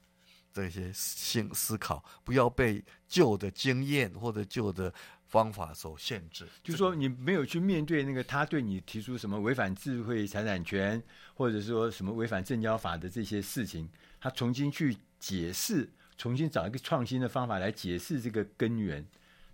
[0.52, 4.92] 这些新思考，不要被旧的经验或者旧的
[5.26, 6.48] 方法所限制。
[6.64, 11.02] 就是说，你没有去面对那个他对你提出什么违反智慧财产权，
[11.34, 15.90] 或者说什么违反证交法的这些事情，他重新去解释。
[16.22, 19.04] 重新找一个创新的方法来解释这个根源，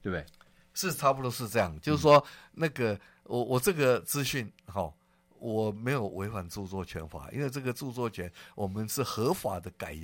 [0.02, 0.26] 对不对？
[0.74, 1.74] 是差不多是这样。
[1.74, 4.92] 嗯、就是说，那个我我这个资讯哈，
[5.38, 9.96] 我没有违反著作权法，因为这个著作权我们是合法的改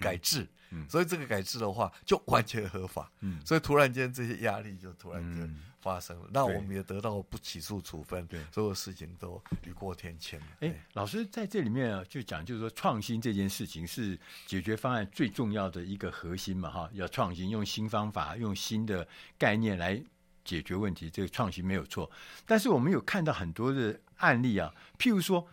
[0.00, 5.54] 改制，嗯，所以这个改制的话就完全合法，嗯，所以突然间这些压力就突然间。
[5.86, 10.36] 嗯发生了，那我们也得到不起诉处分，对，所有事情都雨过天晴。
[10.58, 19.06] 哎，老师在这里面啊，就讲就是说，创新这件事情是解决方案最重要的一个核心嘛，哈，要创新，用新方法，用新的
[19.38, 20.02] 概念来
[20.44, 22.10] 解决问题，这个创新没有错。
[22.44, 25.46] 但是我们有看到很多的案例啊，譬如说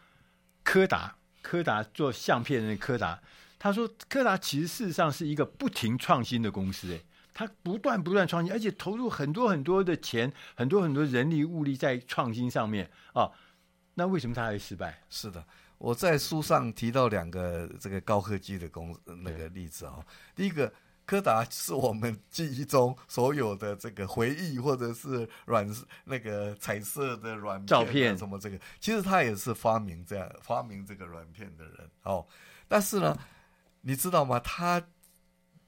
[0.63, 3.21] 柯达，柯达做相片的那柯达，
[3.59, 6.99] 他说柯达其实事实上是一个不停创新的公司，哎。
[7.33, 13.31] 他不断不断创新，而且投入很多很多的钱，很多很多人力物力在创新上面啊。
[13.95, 15.01] 那为什么他会失败？
[15.09, 15.45] 是的，
[15.77, 20.03] 我在书上提到两个这个高科技的公那个例子啊。
[20.35, 20.73] 对第一个，
[21.05, 25.67] 柯达是我们记忆中所有的这个回忆，或者是软
[26.05, 32.25] 那个彩色的软片照片什么这个，其实他也是发明这样发明这个软片的人哦。
[32.67, 33.25] 但是呢，嗯、
[33.81, 34.39] 你知道吗？
[34.39, 34.81] 他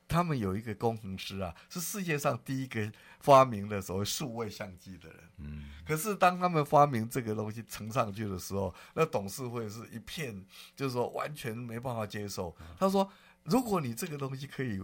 [0.07, 5.19] 他们有一个工程师啊，是世界上第一个发明了所谓数位相机的人。
[5.37, 12.55] 嗯，可是当他们发明这个东西呈上去的时候，那董事会是一片，就是说完全没办法接受。
[12.79, 13.11] 他说
[13.43, 14.81] ：“如果你这个东西可以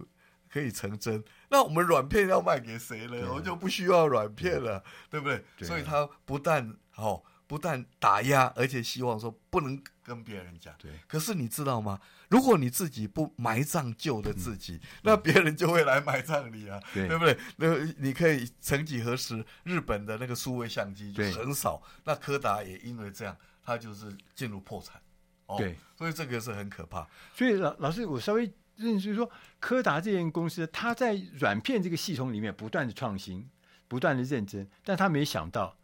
[0.50, 3.28] 可以成真，那我们软片要卖给谁呢？
[3.30, 7.24] 我们就不需要软片了，对不对？”所以他不但好。
[7.52, 10.74] 不但打压，而且希望说不能跟别人讲。
[10.78, 10.90] 对。
[11.06, 12.00] 可是你知道吗？
[12.30, 17.38] 如果你自己不埋葬旧的自己，嗯、那别人就会来埋葬你啊，对，对不对？
[17.56, 24.98] 那你可以曾几何时，日本的那个数位相机就很少，那柯达也因为这样，他就是进入破产。
[25.44, 25.76] 哦、对。
[25.94, 27.06] 所以这个是很可怕。
[27.34, 33.46] 所以老老师，我稍微认识说，柯达这间公司，他在软片这个系统里面不断的创新，
[33.88, 35.76] 不断的认真，但他没想到。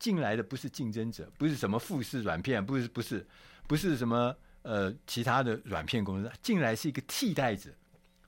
[0.00, 3.24] 进来的不是竞争者，不是什么富士软片，不是不是
[3.68, 7.70] 不是什么呃其他的软片公司，进来是一个替代者。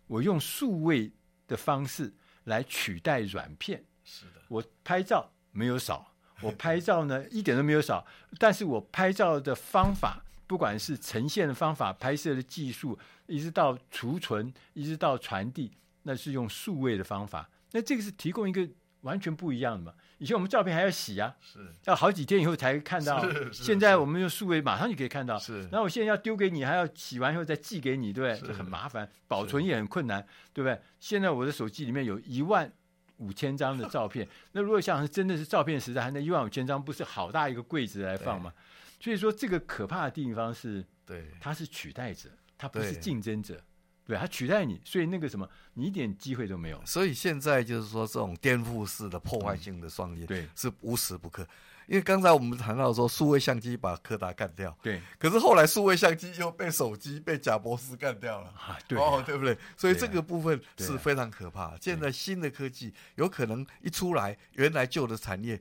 [0.07, 1.11] 我用数位
[1.49, 2.13] 的方式
[2.45, 3.83] 来取代软片。
[4.05, 8.07] 是的，我拍照没有少，我拍照呢一点都没有少，
[8.39, 17.49] 但是我拍照的方法不管是呈现的方法、拍摄的技术，一直到储存，一直到传递，那是用数位的方法。
[17.71, 18.69] 那这个是提供一个
[19.01, 19.95] 完全不一样的嘛？
[20.23, 23.21] 以前我们照片还要洗啊，是要好几天以后才看到。
[23.51, 25.37] 现在我们用数位，马上就可以看到。
[25.37, 28.49] 是，然后我现在要丢给你，还要洗完以后再寄给你，对不对？
[28.49, 30.81] 这很麻烦，保存也很困难，对不对？
[31.01, 32.73] 现在我的手机里面有一万
[33.17, 38.53] 五千张的照片，那如果像是真的是照片时代，那一万五千张不是好大一个柜子来放吗？
[39.01, 43.61] 所以说，这个可怕的地方是，对，它是取代者，它不是竞争者。
[44.05, 46.83] 对，它取代你，所以那个什么，你一点机会都没有。
[46.85, 51.47] 所以现在就是说，这种颠覆式的破坏性的双击，对，是无时不刻。
[51.87, 55.01] 因为刚才我们谈到说，数位相机把柯达干掉，对。
[55.19, 59.57] 可是后来数位相机又被手机、被贾博士干掉了，啊，对，哦，对不对？
[59.77, 61.77] 所以这个部分是非常可怕。
[61.81, 65.61] 现在新的科技有可能一出来，原来旧的产业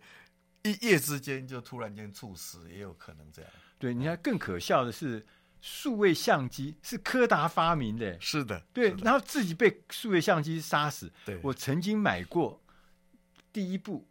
[0.63, 3.51] 一夜之间就突然间猝死，也有可能这样。
[3.77, 5.23] 对，你看更可笑的是。
[5.61, 11.11] 数位相机是柯达发明的，是的，对，然后自己被数位相机杀死。
[11.23, 12.59] 对，我曾经买过
[13.53, 14.07] 第一部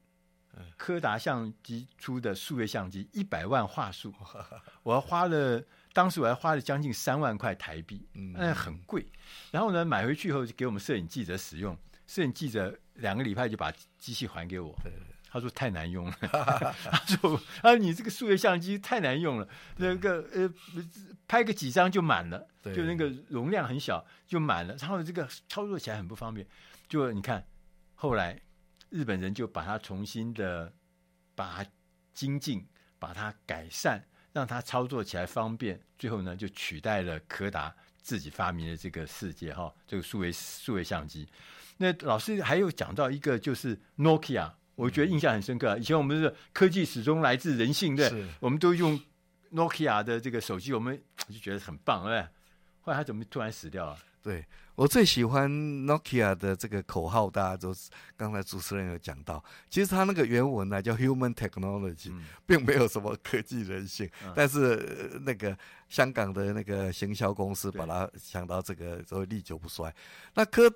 [0.76, 4.14] 柯达相机出的数位相机，一百万画素，
[4.84, 9.04] 我还花了，当时我还花了将近三万块台币，嗯，很贵。
[9.50, 11.76] 然后呢，买回去以后就给我们摄影记者使用，
[12.06, 14.72] 摄影记者两个礼拜就把机器还给我。
[14.84, 14.92] 对。
[15.32, 16.12] 他说太难用了，
[16.90, 20.52] 他说啊，你这个数位相机太难用了，那个呃，
[21.28, 26.44] 拍个几张就满了，就那个容量很小就满了，然后这个操作起来很不方便。
[26.88, 27.46] 就你看，
[27.94, 28.40] 后来
[28.88, 30.72] 日本人就把它重新的
[31.36, 31.70] 把它
[32.12, 32.66] 精进，
[32.98, 37.72] 把它改善，让它操作起来方便，最后呢就取代了柯达
[38.02, 41.28] 自己发明的这个世界哈，这个数位数位相机。
[41.76, 44.50] 那老师还有讲到一个就是 Nokia。
[44.80, 45.76] 我觉得印象很深刻。
[45.78, 48.98] 以前我们是科技始终来自人性，对，我们都用
[49.52, 52.20] Nokia 的这个手机，我们就觉得很棒，对。
[52.82, 53.98] 后来他怎么突然死掉了？
[54.22, 57.74] 对，我最喜欢 Nokia 的这个口号，大家都
[58.16, 62.12] 刚才主持人有讲到，其实他那个原文呢叫 Human Technology，
[62.46, 65.56] 并没有什么科技人性，但是那个
[65.88, 69.94] 香港的那个行销公司把它想到这个，所以历久不衰。
[70.34, 70.70] 那科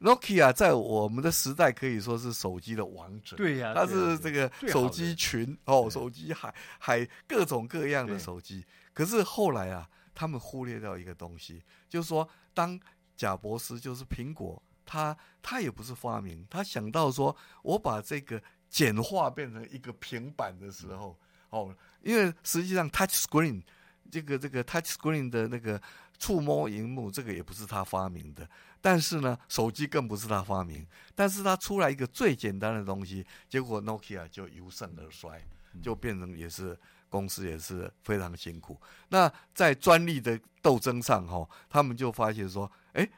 [0.00, 8.64] Nokia 在我们的时代可以说是手机的王者，对呀、啊，它是这个手机群哦，手机海海各种各样的手机。
[8.94, 12.78] 可是后来啊，他们忽略掉一个东西，就是说，当
[13.16, 21.18] 贾博士就是苹果，他他也不是发明，他想到说我把这个简化变成一个平板的时候，
[21.50, 23.62] 哦，因为实际上 Touch Screen
[24.10, 25.80] 这个这个 Touch Screen 的那个
[26.18, 28.48] 触摸荧幕，这个也不是他发明的。
[28.80, 35.40] 但是呢，手机更不是他发明，但是他出来一个最简单的东西，结果 Nokia 就由盛而衰，
[35.82, 38.80] 就变成也是公司也是非常辛苦。
[39.08, 43.08] 那在专利的斗争上，哈，他们就发现说，哎，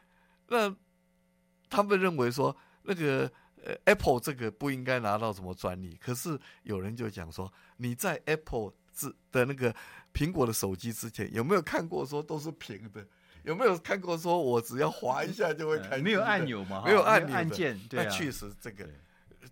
[0.48, 0.74] 那
[1.68, 3.30] 他们认为说，那个
[3.62, 9.74] 呃 Apple 这个不应该拿到什么专利，可是有人就讲说，你在 Apple 之的那个
[10.12, 13.06] 苹果的手机之前，有没有看过说都是平的？
[13.42, 15.96] 有没有看过说，我只要滑一下就会开？
[15.96, 16.82] 没有按钮吗？
[16.84, 17.78] 没有按按键。
[17.88, 18.86] 对，那确实这个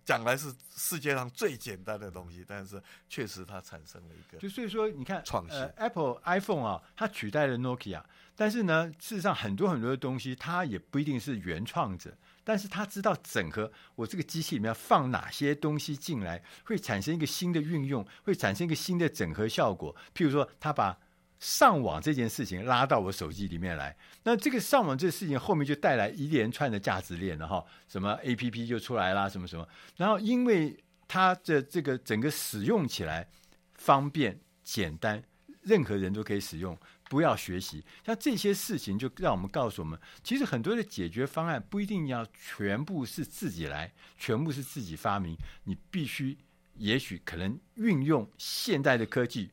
[0.05, 4.37] 讲来是世界上最简单的东西，但是确实它产生了一个。
[4.37, 5.59] 就所以说，你看创新。
[5.59, 8.03] 呃，Apple iPhone 啊，它取代了 Nokia，
[8.35, 12.15] 但是呢，事实上很多很多的东西，它也不一定是原创者，
[12.49, 19.95] 但是他知道整合我这个机器里面放哪些东西进来，会产生一个新的运用，会产生一个新的整合效果。
[20.15, 20.97] 譬如说，他把
[21.39, 30.75] 上网这件事情拉到我手机里面来，那这个上网这个事情后面就带来一连串的价值链了哈，什么 APP 就出来啦，什么什么，然后因为
[31.07, 33.29] 它的这个整个使用起来
[33.75, 35.23] 方便简单，
[35.61, 36.75] 任何人都可以使用，
[37.09, 45.35] 不要学习，像这些事情就让我们告诉我们，其实很多的解决方案不一定要全部是自己来，全部是自己发明，
[45.65, 46.37] 你必须
[46.75, 49.49] 也许可能运用现代的科技，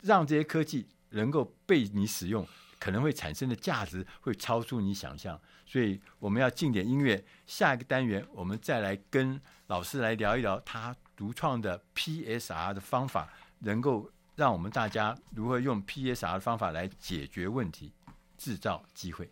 [0.00, 0.86] 让这些科技。
[1.12, 2.46] 能够被你使用，
[2.78, 5.36] 可能会产生的价值会超出你想象，
[5.66, 7.24] 所以我们要进点音乐。
[7.48, 14.08] 下一个单元，我们再来跟老师来聊一聊他独创的 PSR 的方法，能够
[14.40, 17.92] 让我们大家如何用 PSR 的方法来解决问题，
[18.38, 19.30] 制造机会。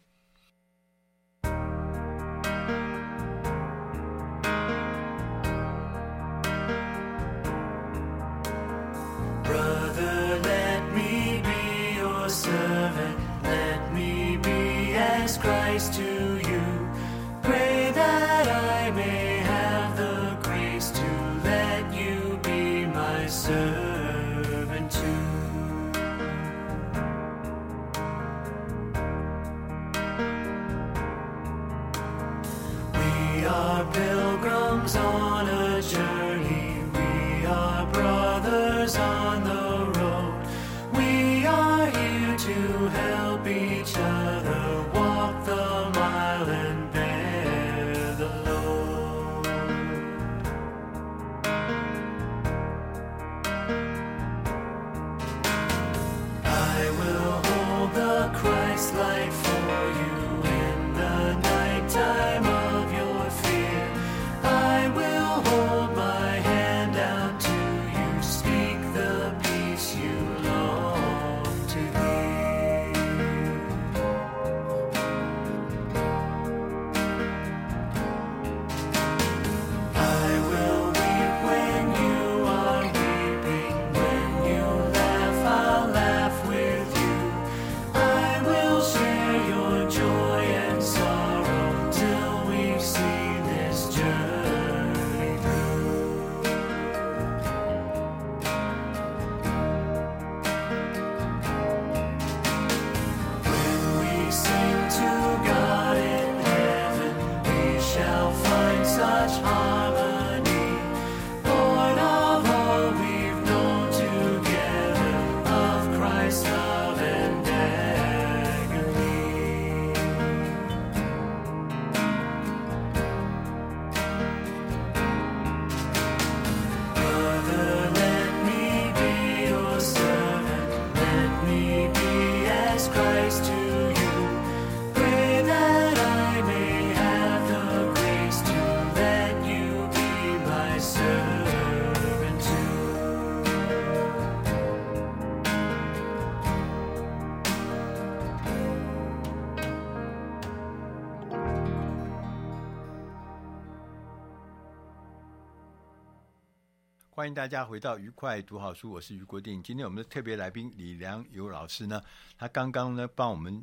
[157.29, 159.63] 欢迎大家回到愉快读好书，我是余国定。
[159.63, 162.01] 今天我们的特别来宾李良友老师呢，
[162.39, 163.63] 他刚刚呢帮我们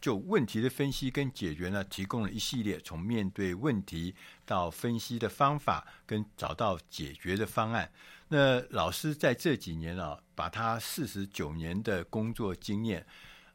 [0.00, 4.14] 就问题的分析跟解决呢，提供了一系列从面对问题
[4.46, 7.90] 到分析的方法，跟找到解决的方案。
[8.28, 13.04] 那老师在这几年啊，把他四十九年的工作经验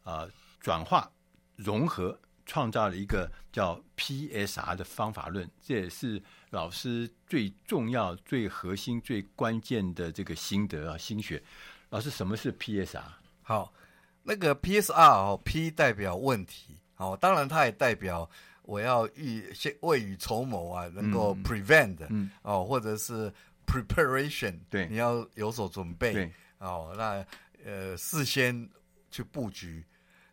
[0.03, 0.27] 啊、
[0.59, 1.09] 转化
[1.55, 2.19] 融合。
[2.45, 6.21] 创造了一个叫 PSR 的方法论，这也是
[6.51, 11.41] 老师最重要、最核心、最关键的这个心得啊心血。
[11.89, 13.01] 老师，什么是 PSR？
[13.41, 13.73] 好，
[14.23, 18.29] 那个 PSR 哦，P 代表问题，哦，当然它也代表
[18.61, 23.33] 我要预先未雨绸缪啊，能够 prevent，嗯，哦，或者是
[23.65, 27.25] preparation，对，你要有所准备，对，哦，那
[27.63, 28.69] 呃事先
[29.09, 29.83] 去布局，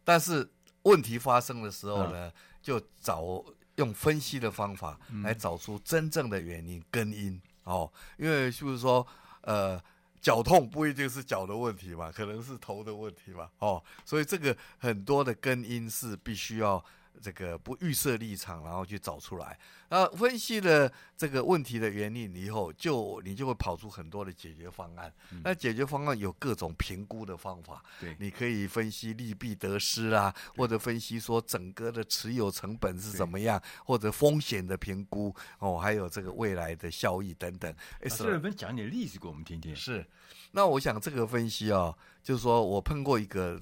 [0.05, 0.47] 但是。
[0.83, 3.45] 问题发生的时候呢，嗯、就找
[3.77, 7.91] 用分析的方法来找出真正的原因、根因哦。
[8.17, 9.07] 因为就是说，
[9.43, 9.83] 呃，
[10.21, 16.85] 脚痛不一定是脚的问题嘛，可能是头的问题嘛，哦，所以这个很多的根因是必须要。
[17.21, 19.59] 这个不预设立场，然后去找出来，
[19.89, 25.13] 那分析了这个问题的原因以后，就你就会跑出很多的解决方案。
[25.31, 37.75] 嗯、那解决方案有各种评估的方法，对，你可以分析利弊得失啊，或者分析说整个的持有成本是怎么样，或者风险的评估哦，还有这个未来的效益等等。
[38.01, 39.75] 老师，能不能讲点例子给我们听听？
[39.77, 40.07] 是，
[40.51, 43.61] 那我想这个分析啊、哦，就是说我碰过一个。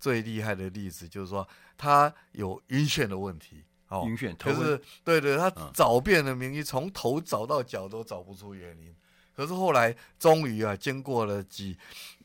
[0.00, 1.46] 最厉害的例子就是说，
[1.80, 8.94] 他有晕眩的问题，哦，晕眩，可是对对，他找遍了名医，从头找到脚都找不出原因。
[9.34, 11.74] 可是后来终于啊，经过了几，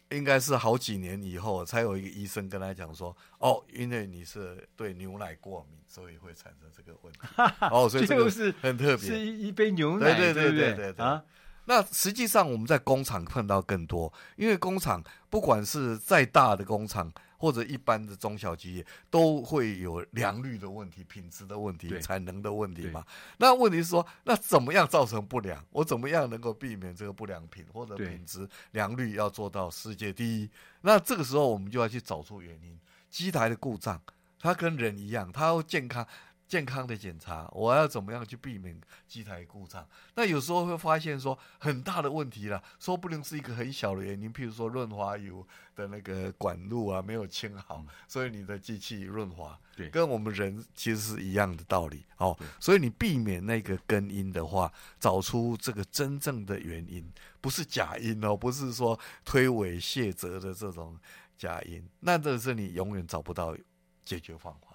[0.09, 7.19] 应该是好几年以后，才有一个医生跟他讲说，哦，因为你是对牛奶过敏，所以会产生这个问题。
[7.71, 11.23] 哦，所以这个是很特别，是一杯牛奶，对对对对对啊。
[11.63, 17.09] 那实际上我们在工厂碰到更多，因为工厂不管是再大的工厂。
[17.37, 23.05] 或者一般的中小企业都会有良率的问题、品质的问题、产能的问题嘛？
[23.37, 25.63] 那问题是说，那怎么样造成不良？
[25.71, 30.49] 我怎么样能够避免这个不良品或者品质良率要做到世界第一？
[30.81, 32.79] 那这个时候我们就要去找出原因。
[33.09, 34.01] 机台的故障，
[34.39, 36.05] 它跟人一样，它要健康。
[36.47, 39.87] 健康的检查，我要怎么样去避免机台故障？
[40.15, 49.59] 那有时候会发现说很大的问题了，说不定是一个很小的原因，譬如说润滑油的那个管路啊没有清好，嗯、所以你的机器润滑。
[49.75, 52.37] 对，跟我们人其实是一样的道理哦。
[52.59, 60.97] 所以你避免那个根因的话，找出这个真正的原因，不是假因哦，不是说推诿卸责的这种
[61.37, 63.57] 假因，那这是你永远找不到
[64.05, 64.74] 解决方法。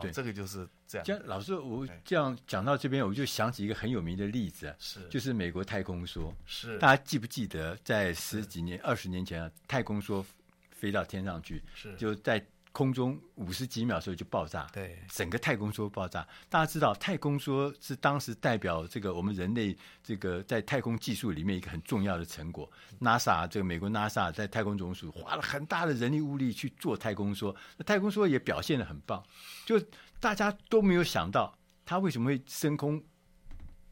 [0.00, 1.04] 对，这个就是这样。
[1.04, 6.32] 这样老师，我这样讲到这边，我就想起一个很有名的例子，是就是美国太空梭。
[6.44, 10.24] 是大家记不记得，在十几年、二十年前啊，太空梭
[10.70, 12.44] 飞到天上去，是就在。
[12.76, 16.28] 空中五十几秒的时候就爆炸，对，整个太空梭爆炸。
[16.50, 22.70] 大家知道，太空梭是当时代表这个我们人类这个在太空技术里面一个很重要的成果。
[23.00, 29.24] NASA 这个美国 NASA 在太空总署花了很大的人力物力去做太空梭，那太空梭也表现的很棒。
[29.64, 29.80] 就
[30.20, 31.56] 大家都没有想到，
[31.86, 33.02] 它为什么会升空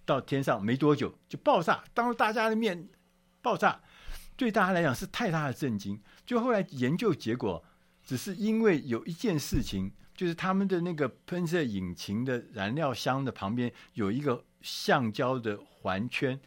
[0.05, 2.87] 到天上没多久就爆炸，当着大家的面
[3.41, 3.81] 爆炸，
[4.37, 5.99] 对大家来讲是太大的震惊。
[6.27, 7.65] 就后来研究结果。
[8.05, 16.39] 只是因为有一件事情，就是他们的那个喷射引擎的燃料箱的旁边有一个橡胶的环圈，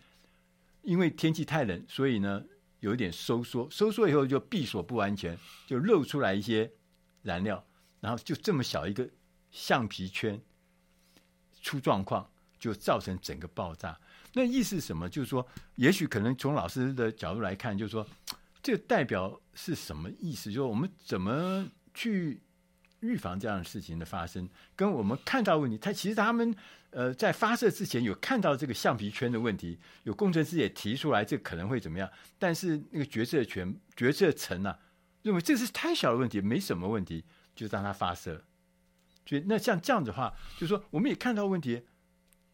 [0.83, 2.43] 因为天气太冷，所以呢
[2.79, 5.35] 有一点收缩，收缩以后就闭锁不完全，
[5.65, 6.71] 就漏出来一些
[7.23, 7.65] 燃料，
[7.99, 9.09] 然后就这么小一个
[9.49, 10.39] 橡皮圈
[11.61, 12.29] 出状况，
[12.59, 13.99] 就造成整个爆炸。
[14.33, 15.09] 那意思是什么？
[15.09, 15.45] 就是说，
[15.75, 18.07] 也许可能从老师的角度来看，就是说。
[18.68, 20.51] 这代表是什么意思？
[20.51, 22.41] 就是我们怎么去
[22.99, 24.49] 预防这样的事情的发生？
[24.76, 26.53] 跟我们看到问题，他其实他们
[26.89, 34.78] 呃在发射之前有看到这个橡皮圈的问题，有工程师也提出来这可能会怎么样，但是那个决策权决策层啊
[35.22, 37.24] 认为这是太小的问题，没什么问题，
[37.55, 38.43] 就让它发射。
[39.26, 41.84] 所以那像这样子的话，就是说我们也看到问题，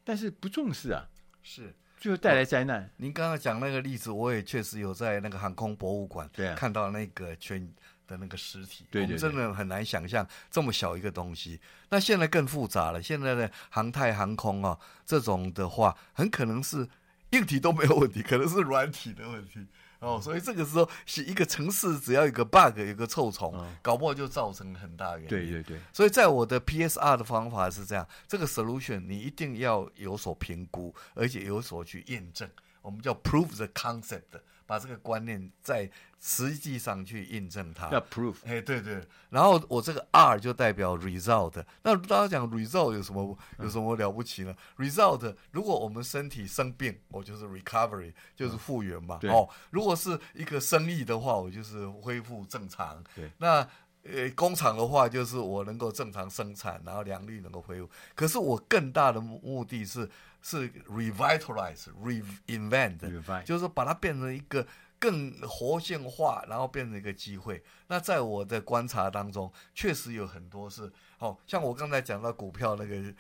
[0.04, 1.10] 但是不重视啊，
[1.42, 1.74] 是。
[2.04, 2.90] 就带来灾难。
[2.98, 7.66] 您刚刚讲那个例子，我也确实有在那个航空博物馆看到那个全
[8.06, 8.86] 的那个尸体。
[8.92, 11.62] 对，我们真的很难想象这么小一个东西。
[11.90, 16.86] 那现在更复杂了，现在的航太航空啊，这种的话，很可能是
[17.30, 19.66] 硬体都没有问题，可能是软体的问题。
[20.04, 25.28] 哦，所以这个时候是一个城市，只要有个 bug，有个臭虫，嗯、搞不好就造成很大原因。
[25.30, 25.80] 对对对。
[25.94, 32.50] 所以在我的 PSR 的方法是这样，这个 solution 你一定要有所评估，而且有所去验证。
[32.82, 34.42] 我们叫 prove the concept。
[34.74, 35.88] 把这个观念在
[36.20, 39.06] 实际上去印证它，要 proof，哎，对对。
[39.30, 41.64] 然后我这个 R 就代表 result。
[41.84, 44.56] 那大家讲 result 有什么有什么了不起呢？
[44.78, 49.20] 嗯？result，如果我们身体生病，我就是 recovery，就是复原嘛。
[49.22, 53.04] 嗯、哦，如果是一个生意的话，我就是恢复正常。
[53.16, 53.30] 对。
[53.38, 53.58] 那
[54.02, 57.88] 呃，工厂的话，就是我能够正常生产，然后良率能够恢复。
[58.16, 60.10] 可是我更大的目的是。
[60.44, 64.68] 是 revitalize, reinvent，就是把它变成一个
[65.00, 67.64] 更活性化，然后变成一个机会。
[67.88, 73.14] 那在我的观察当中，确实有很多是，哦，像我刚才讲到股票那个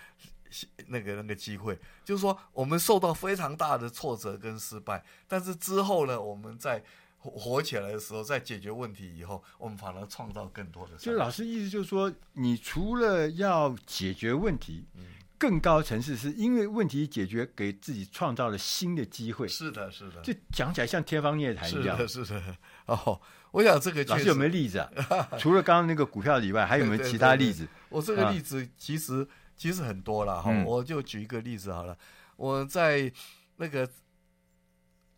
[0.88, 6.84] 那个那个机会，就是说我们受到非常大的挫折跟失败，但是之后呢，我们在
[7.17, 10.97] 活起来的时候，在解决问题以后，我们反而创造更多的。
[10.97, 15.05] 就老师意思就是说，你除了要解决问题，嗯。
[15.38, 19.47] 更高层次是因为问题解决，给自己创造了新的机会。
[19.47, 21.97] 是的，是的，就讲起来像天方夜谭一样。
[22.07, 22.57] 是的，是的。
[22.88, 23.19] 哦，
[23.51, 24.89] 我想这个老师有没有例子啊？
[25.38, 27.63] 除了刚刚那个股票以外，还有没有其他例子？
[27.63, 31.97] 对对对，我这个例子其实、啊、其实很多了哈、嗯，我就举一个例子好了。
[32.36, 33.11] 我在
[33.57, 33.89] 那个。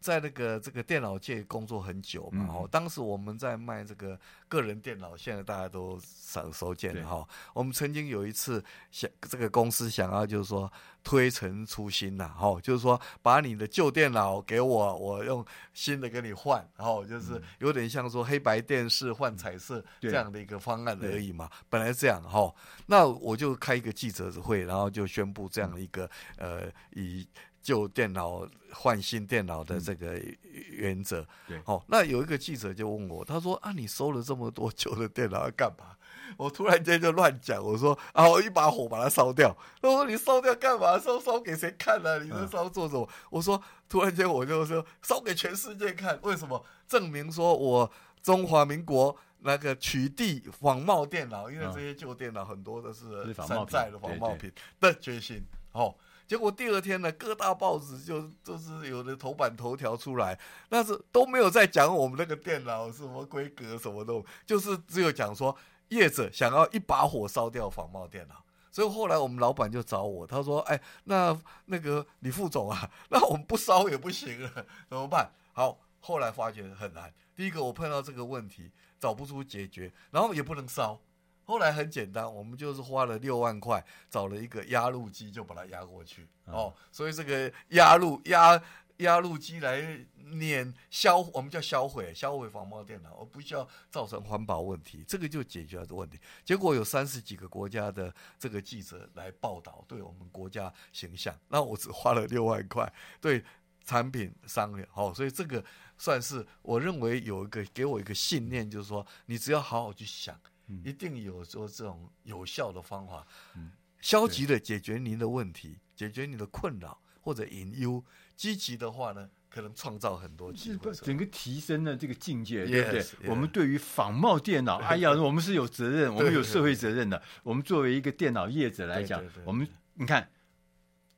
[0.05, 7.27] 在那个这个电脑界工作很久嘛，哦、嗯，当时我们在卖这个个人电脑，现在大家都熟熟见了哈。
[7.55, 10.71] 我们曾经有一次想这个公司想要就是说
[11.03, 15.43] 推陈出新呐，哈，就是说把你的旧电脑给我，我用
[15.73, 21.49] 新的给你换，然后就是有点像说黑白电视换彩色这样的一个方案而已嘛。
[21.67, 22.53] 本来是这样哈，
[22.85, 27.27] 那我就开一个记者会，然后就宣布这样的一个呃以。
[27.65, 30.21] 旧电脑换新电脑的这个
[30.69, 35.97] 原则，嗯，对，好，那有一个记者就问我，他说啊，你收了这么多旧的电脑要干嘛？
[36.37, 39.55] 我突然间就乱讲，我说啊，我一把火把它烧掉。
[39.81, 40.99] 他说你烧掉干嘛？
[40.99, 42.19] 烧烧给谁看呢？
[42.19, 42.23] 啊？
[42.23, 43.01] 你这烧做什么？
[43.01, 43.13] 嗯？
[43.31, 43.59] 我说
[43.89, 46.63] 突然间我就说烧给全世界看，为什么？
[46.87, 47.91] 证明说我
[48.21, 55.95] 中华民国那个取缔仿冒电脑，因为这些旧电脑很多都是山寨的仿冒品的决心，哦。
[56.27, 64.13] 结果第二天呢，各大报纸就就是有的头版头条出来，但是都没有在讲我们那个电脑什么规格什么的，
[64.45, 65.55] 就是只有讲说
[65.89, 68.43] 业者想要一把火烧掉仿冒电脑。
[68.71, 74.49] 所以后来我们老板就找我，他说：“哎，那那个李副总啊， 那我们不烧也不行了，
[74.89, 77.13] 怎么办？”好，后来发觉很难。
[77.33, 78.69] 第一个我碰到这个问题，
[78.99, 80.99] 找不出解决，然后也不能烧。
[81.45, 86.27] 后来很简单，我们就是花了六万块，找了一个压路机，就把它压过去。
[86.45, 88.61] 哦，所以这个压路压
[88.97, 96.19] 压路机来碾销，我们叫销毁销毁仿冒电脑，而不需要造成环保问题，这个就解决了这个问题。
[96.43, 102.91] 结果有三十几个国家的这个记者来报道，对我们国家形象，那我只花了六万块，
[103.21, 103.43] 对
[103.83, 105.63] 产品商量好，所以这个
[105.97, 110.39] 算是我认为有一个给我一个信念，就是说你只要好好去想，嗯、
[110.83, 118.03] 一定有说这种有效的方法，嗯、消极的解决您的问题，解决你的困扰或者隐忧。
[118.35, 123.29] 积极的话呢，可能创造很多机会，整个提升了这个境界，yes, 对不对？Yes.
[123.29, 127.23] 我们对于仿冒电脑， 哎呀，我们是有责任，我们有社会责任的。
[127.43, 130.29] 我们作为一个电脑业者来讲，我们你看，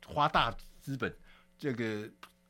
[0.05, 1.11] 花大资本，
[1.57, 2.07] 这个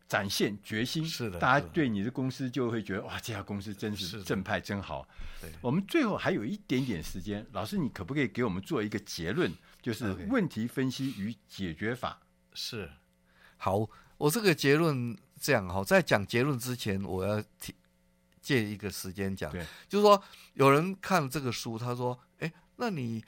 [0.07, 5.05] 展现决心，是的，大家对你的公司就会觉得哇，这家公司真是正派，真好。
[5.41, 12.21] 对我们最后还有一点点时间，老师，你可不可以给我们做一个结论，就是问题分析与解决法？
[12.53, 12.89] 是，
[13.57, 13.89] 好。
[14.17, 17.75] 我这个结论这样哈，在讲结论之前，我要提
[18.41, 19.51] 借一个时间讲，
[19.87, 23.23] 就是说有人看这个书，他说：“哎，那你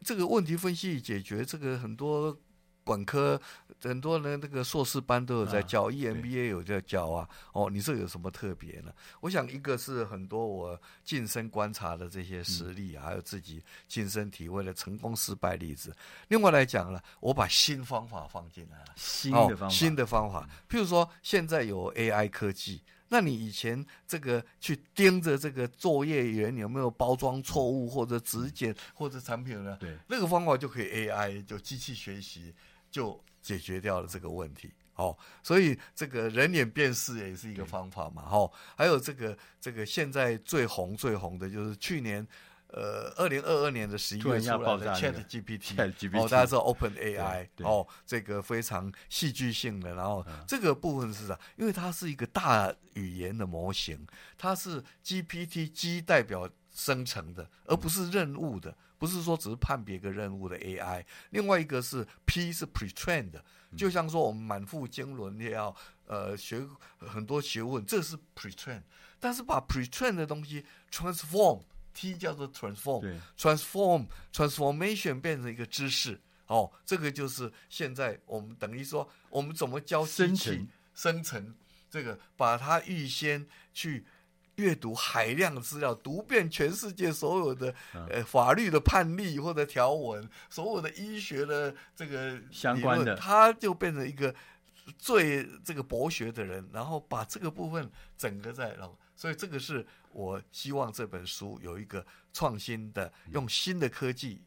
[0.00, 2.38] 这个问题分析与解决，这个很多。”
[2.84, 3.40] 本科
[3.80, 7.28] 很多人那个硕士班都有在教，啊，EMBA 有在教啊。
[7.52, 8.92] 哦，你这有什么特别呢？
[9.20, 15.94] 我想一个是很多我近身观察的这些实例，嗯、还有自己亲身体会的成功失败例子。
[16.28, 20.48] 另外来讲呢，我把新方法放进来了，新的方法，哦，新的方法。
[20.68, 29.76] 譬如说，现在有 AI 科技，那你以前这个去盯着这个作业员有没有包装错误，或者质检，或者产品呢？
[29.80, 32.54] 对，那个方法就可以 AI 就机器学习。
[32.92, 42.24] 就解决掉了这个问题，哦，所以这个人脸辨识也是一个方法嘛，哦，还有这个这个现在最红最红的就是去年，
[42.68, 51.40] 呃，二零二二年的十一月出来的 Chat GPT，哦，大家知道 Open AI，哦，这个非常戏剧性的，然后这个部分是啥？
[51.56, 58.76] 因为它是一个大语言的模型，它是 GPT G 代表生成的，而不是任务的。
[59.02, 63.44] 不是说只是判别个任务的 AI，另外一个是 P 是 pre-trained 的，
[63.76, 65.74] 就像说我们满腹经纶也要
[66.06, 66.64] 呃学
[67.00, 68.84] 很多学问，这是 pre-trained，
[69.18, 81.52] 但是把 pre-trained 的东西 transform，T 叫做 transform，transform transformation 变成一个知识，哦，这个就是现在我们等于说我们怎么教机器生成
[81.90, 84.06] 这个，把它预先去。
[84.56, 87.74] 阅读海量的资料，读遍全世界所有的
[88.10, 94.34] 呃法律的判例或者条文，所有的医学的这个相关的，他就变成一个
[94.98, 104.42] 最这个博学的人，然后把这个部分整个在，然后所以这个是我希望这本书有一个创新的，用新的科技，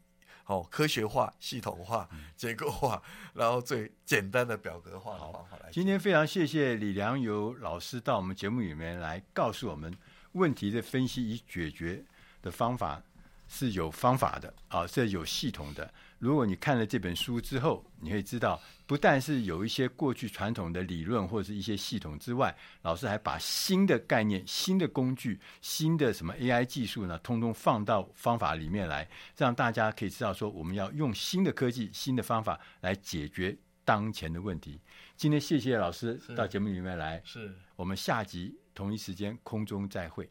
[0.45, 3.01] 哦，科学化、系统化、 结构化，
[3.33, 5.69] 然后最简单的表格化的方法来。
[5.71, 9.95] 今天非常谢谢李良友老师到我们节目里面来告诉我们。
[10.35, 12.03] 问题的分析与解决
[12.41, 13.01] 的方法
[13.47, 15.91] 是有方法的啊，是有系统的。
[16.17, 34.79] 如果你看了这本书之后，你会知道，不但是有一些过去传统的理论或者是一些系统之外，老师还把新的概念、新的工具、新的什么 AI 技术呢，通通放到方法里面来，让大家可以知道说，我们要用新的科技、新的方法来解决当前的问题。
[35.15, 38.57] 今天谢谢老师到节目里面来，是我们下集。
[38.73, 40.29] 同一时间，空中再会。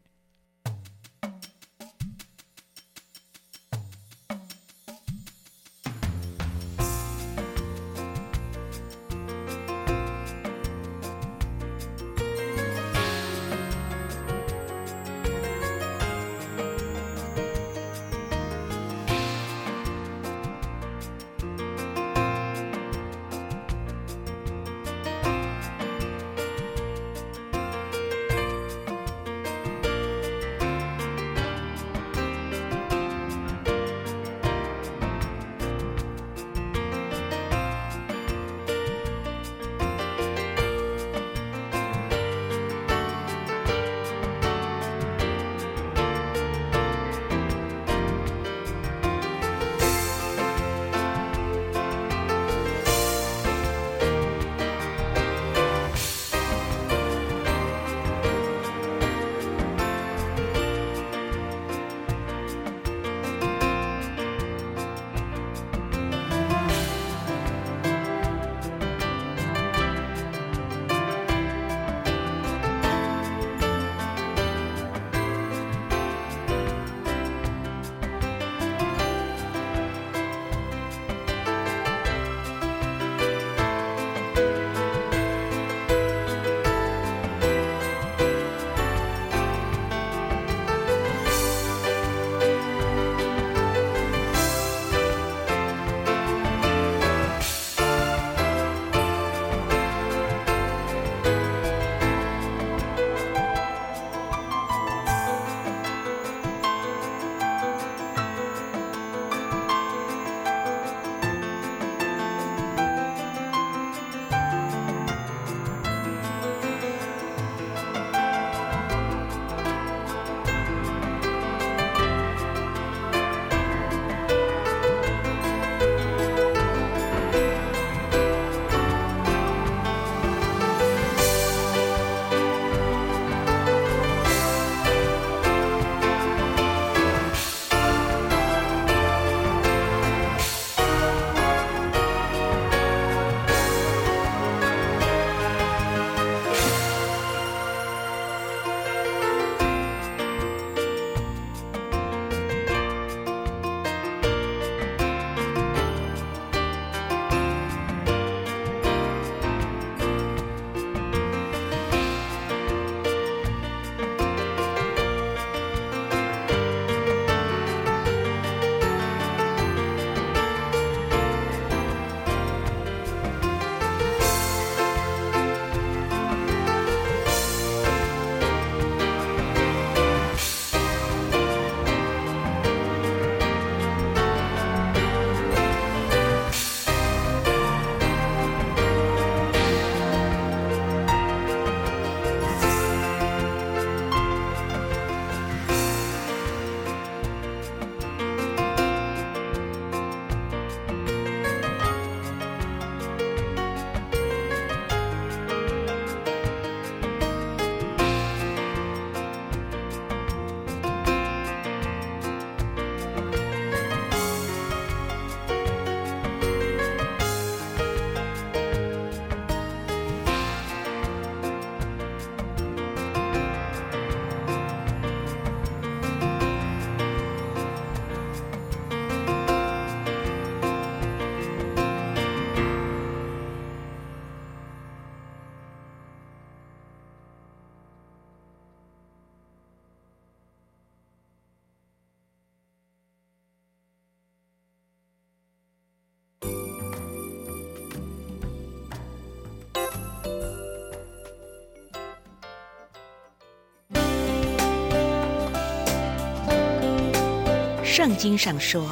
[257.96, 258.84] 圣经上说，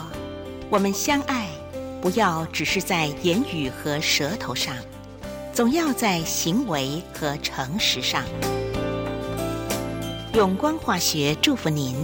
[0.70, 1.48] 我们相爱，
[2.00, 4.76] 不要只是在言语和舌头上，
[5.52, 8.22] 总要在行为和诚实上。
[10.34, 11.96] 永光化学祝福您。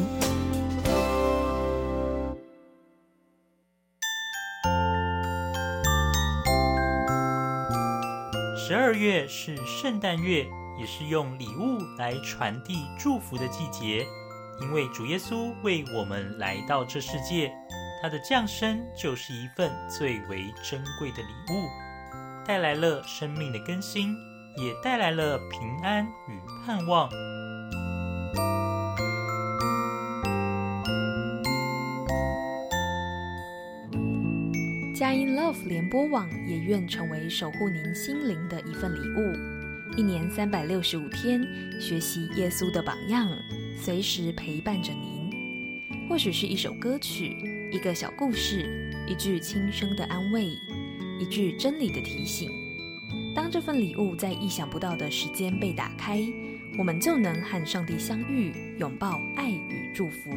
[8.56, 10.44] 十二月是圣诞月，
[10.80, 14.04] 也是用礼物来传递祝福的季节。
[14.60, 17.52] 因为主耶稣为我们来到这世界，
[18.02, 21.68] 他的降生就是一份最为珍贵的礼物，
[22.44, 24.14] 带来了生命的更新，
[24.56, 27.08] 也带来了平安与盼望。
[34.94, 41.40] 佳音 Love 联播网也愿成为守护您心灵的一份礼物，一年三百六十五天，
[41.80, 43.28] 学习耶稣的榜样，
[43.80, 45.88] 随时陪伴着您。
[46.08, 47.36] 或许是一首歌曲，
[47.70, 50.50] 一个小故事，一句轻声的安慰，
[51.20, 52.50] 一句真理的提醒。
[53.34, 56.20] 当这份礼物在意想不到的时间被打开，
[56.76, 60.30] 我们就能和上帝相遇，拥抱爱与祝福。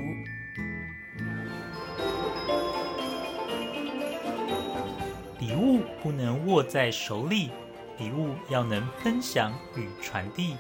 [5.40, 7.50] 礼物不能握在手里，
[7.98, 10.56] 礼物要能分享与传递。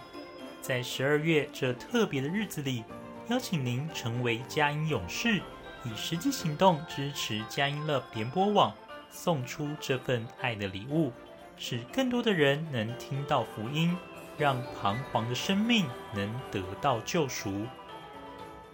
[0.71, 2.85] 在十二月这特别的日子里，
[3.27, 5.41] 邀请您成为佳音勇士，
[5.83, 8.73] 以实际行动支持佳音乐联播网，
[9.09, 11.11] 送出这份爱的礼物，
[11.57, 13.97] 使更多的人能听到福音，
[14.37, 17.65] 让彷徨的生命能得到救赎。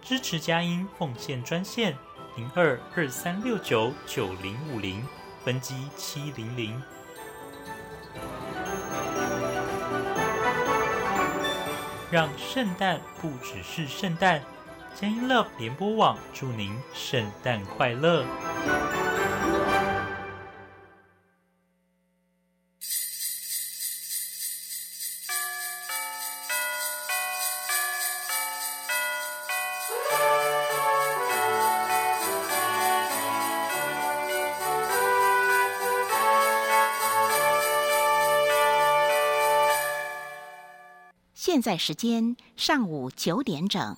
[0.00, 1.96] 支持佳音奉献专线
[2.36, 5.04] 零二二三六九九零五零。
[5.44, 6.80] 分机七零零，
[12.10, 14.40] 让圣诞不只是圣诞。
[14.94, 18.24] j a n e Love 联播网祝您圣诞快乐。
[41.58, 43.96] 现在时间上午九点整。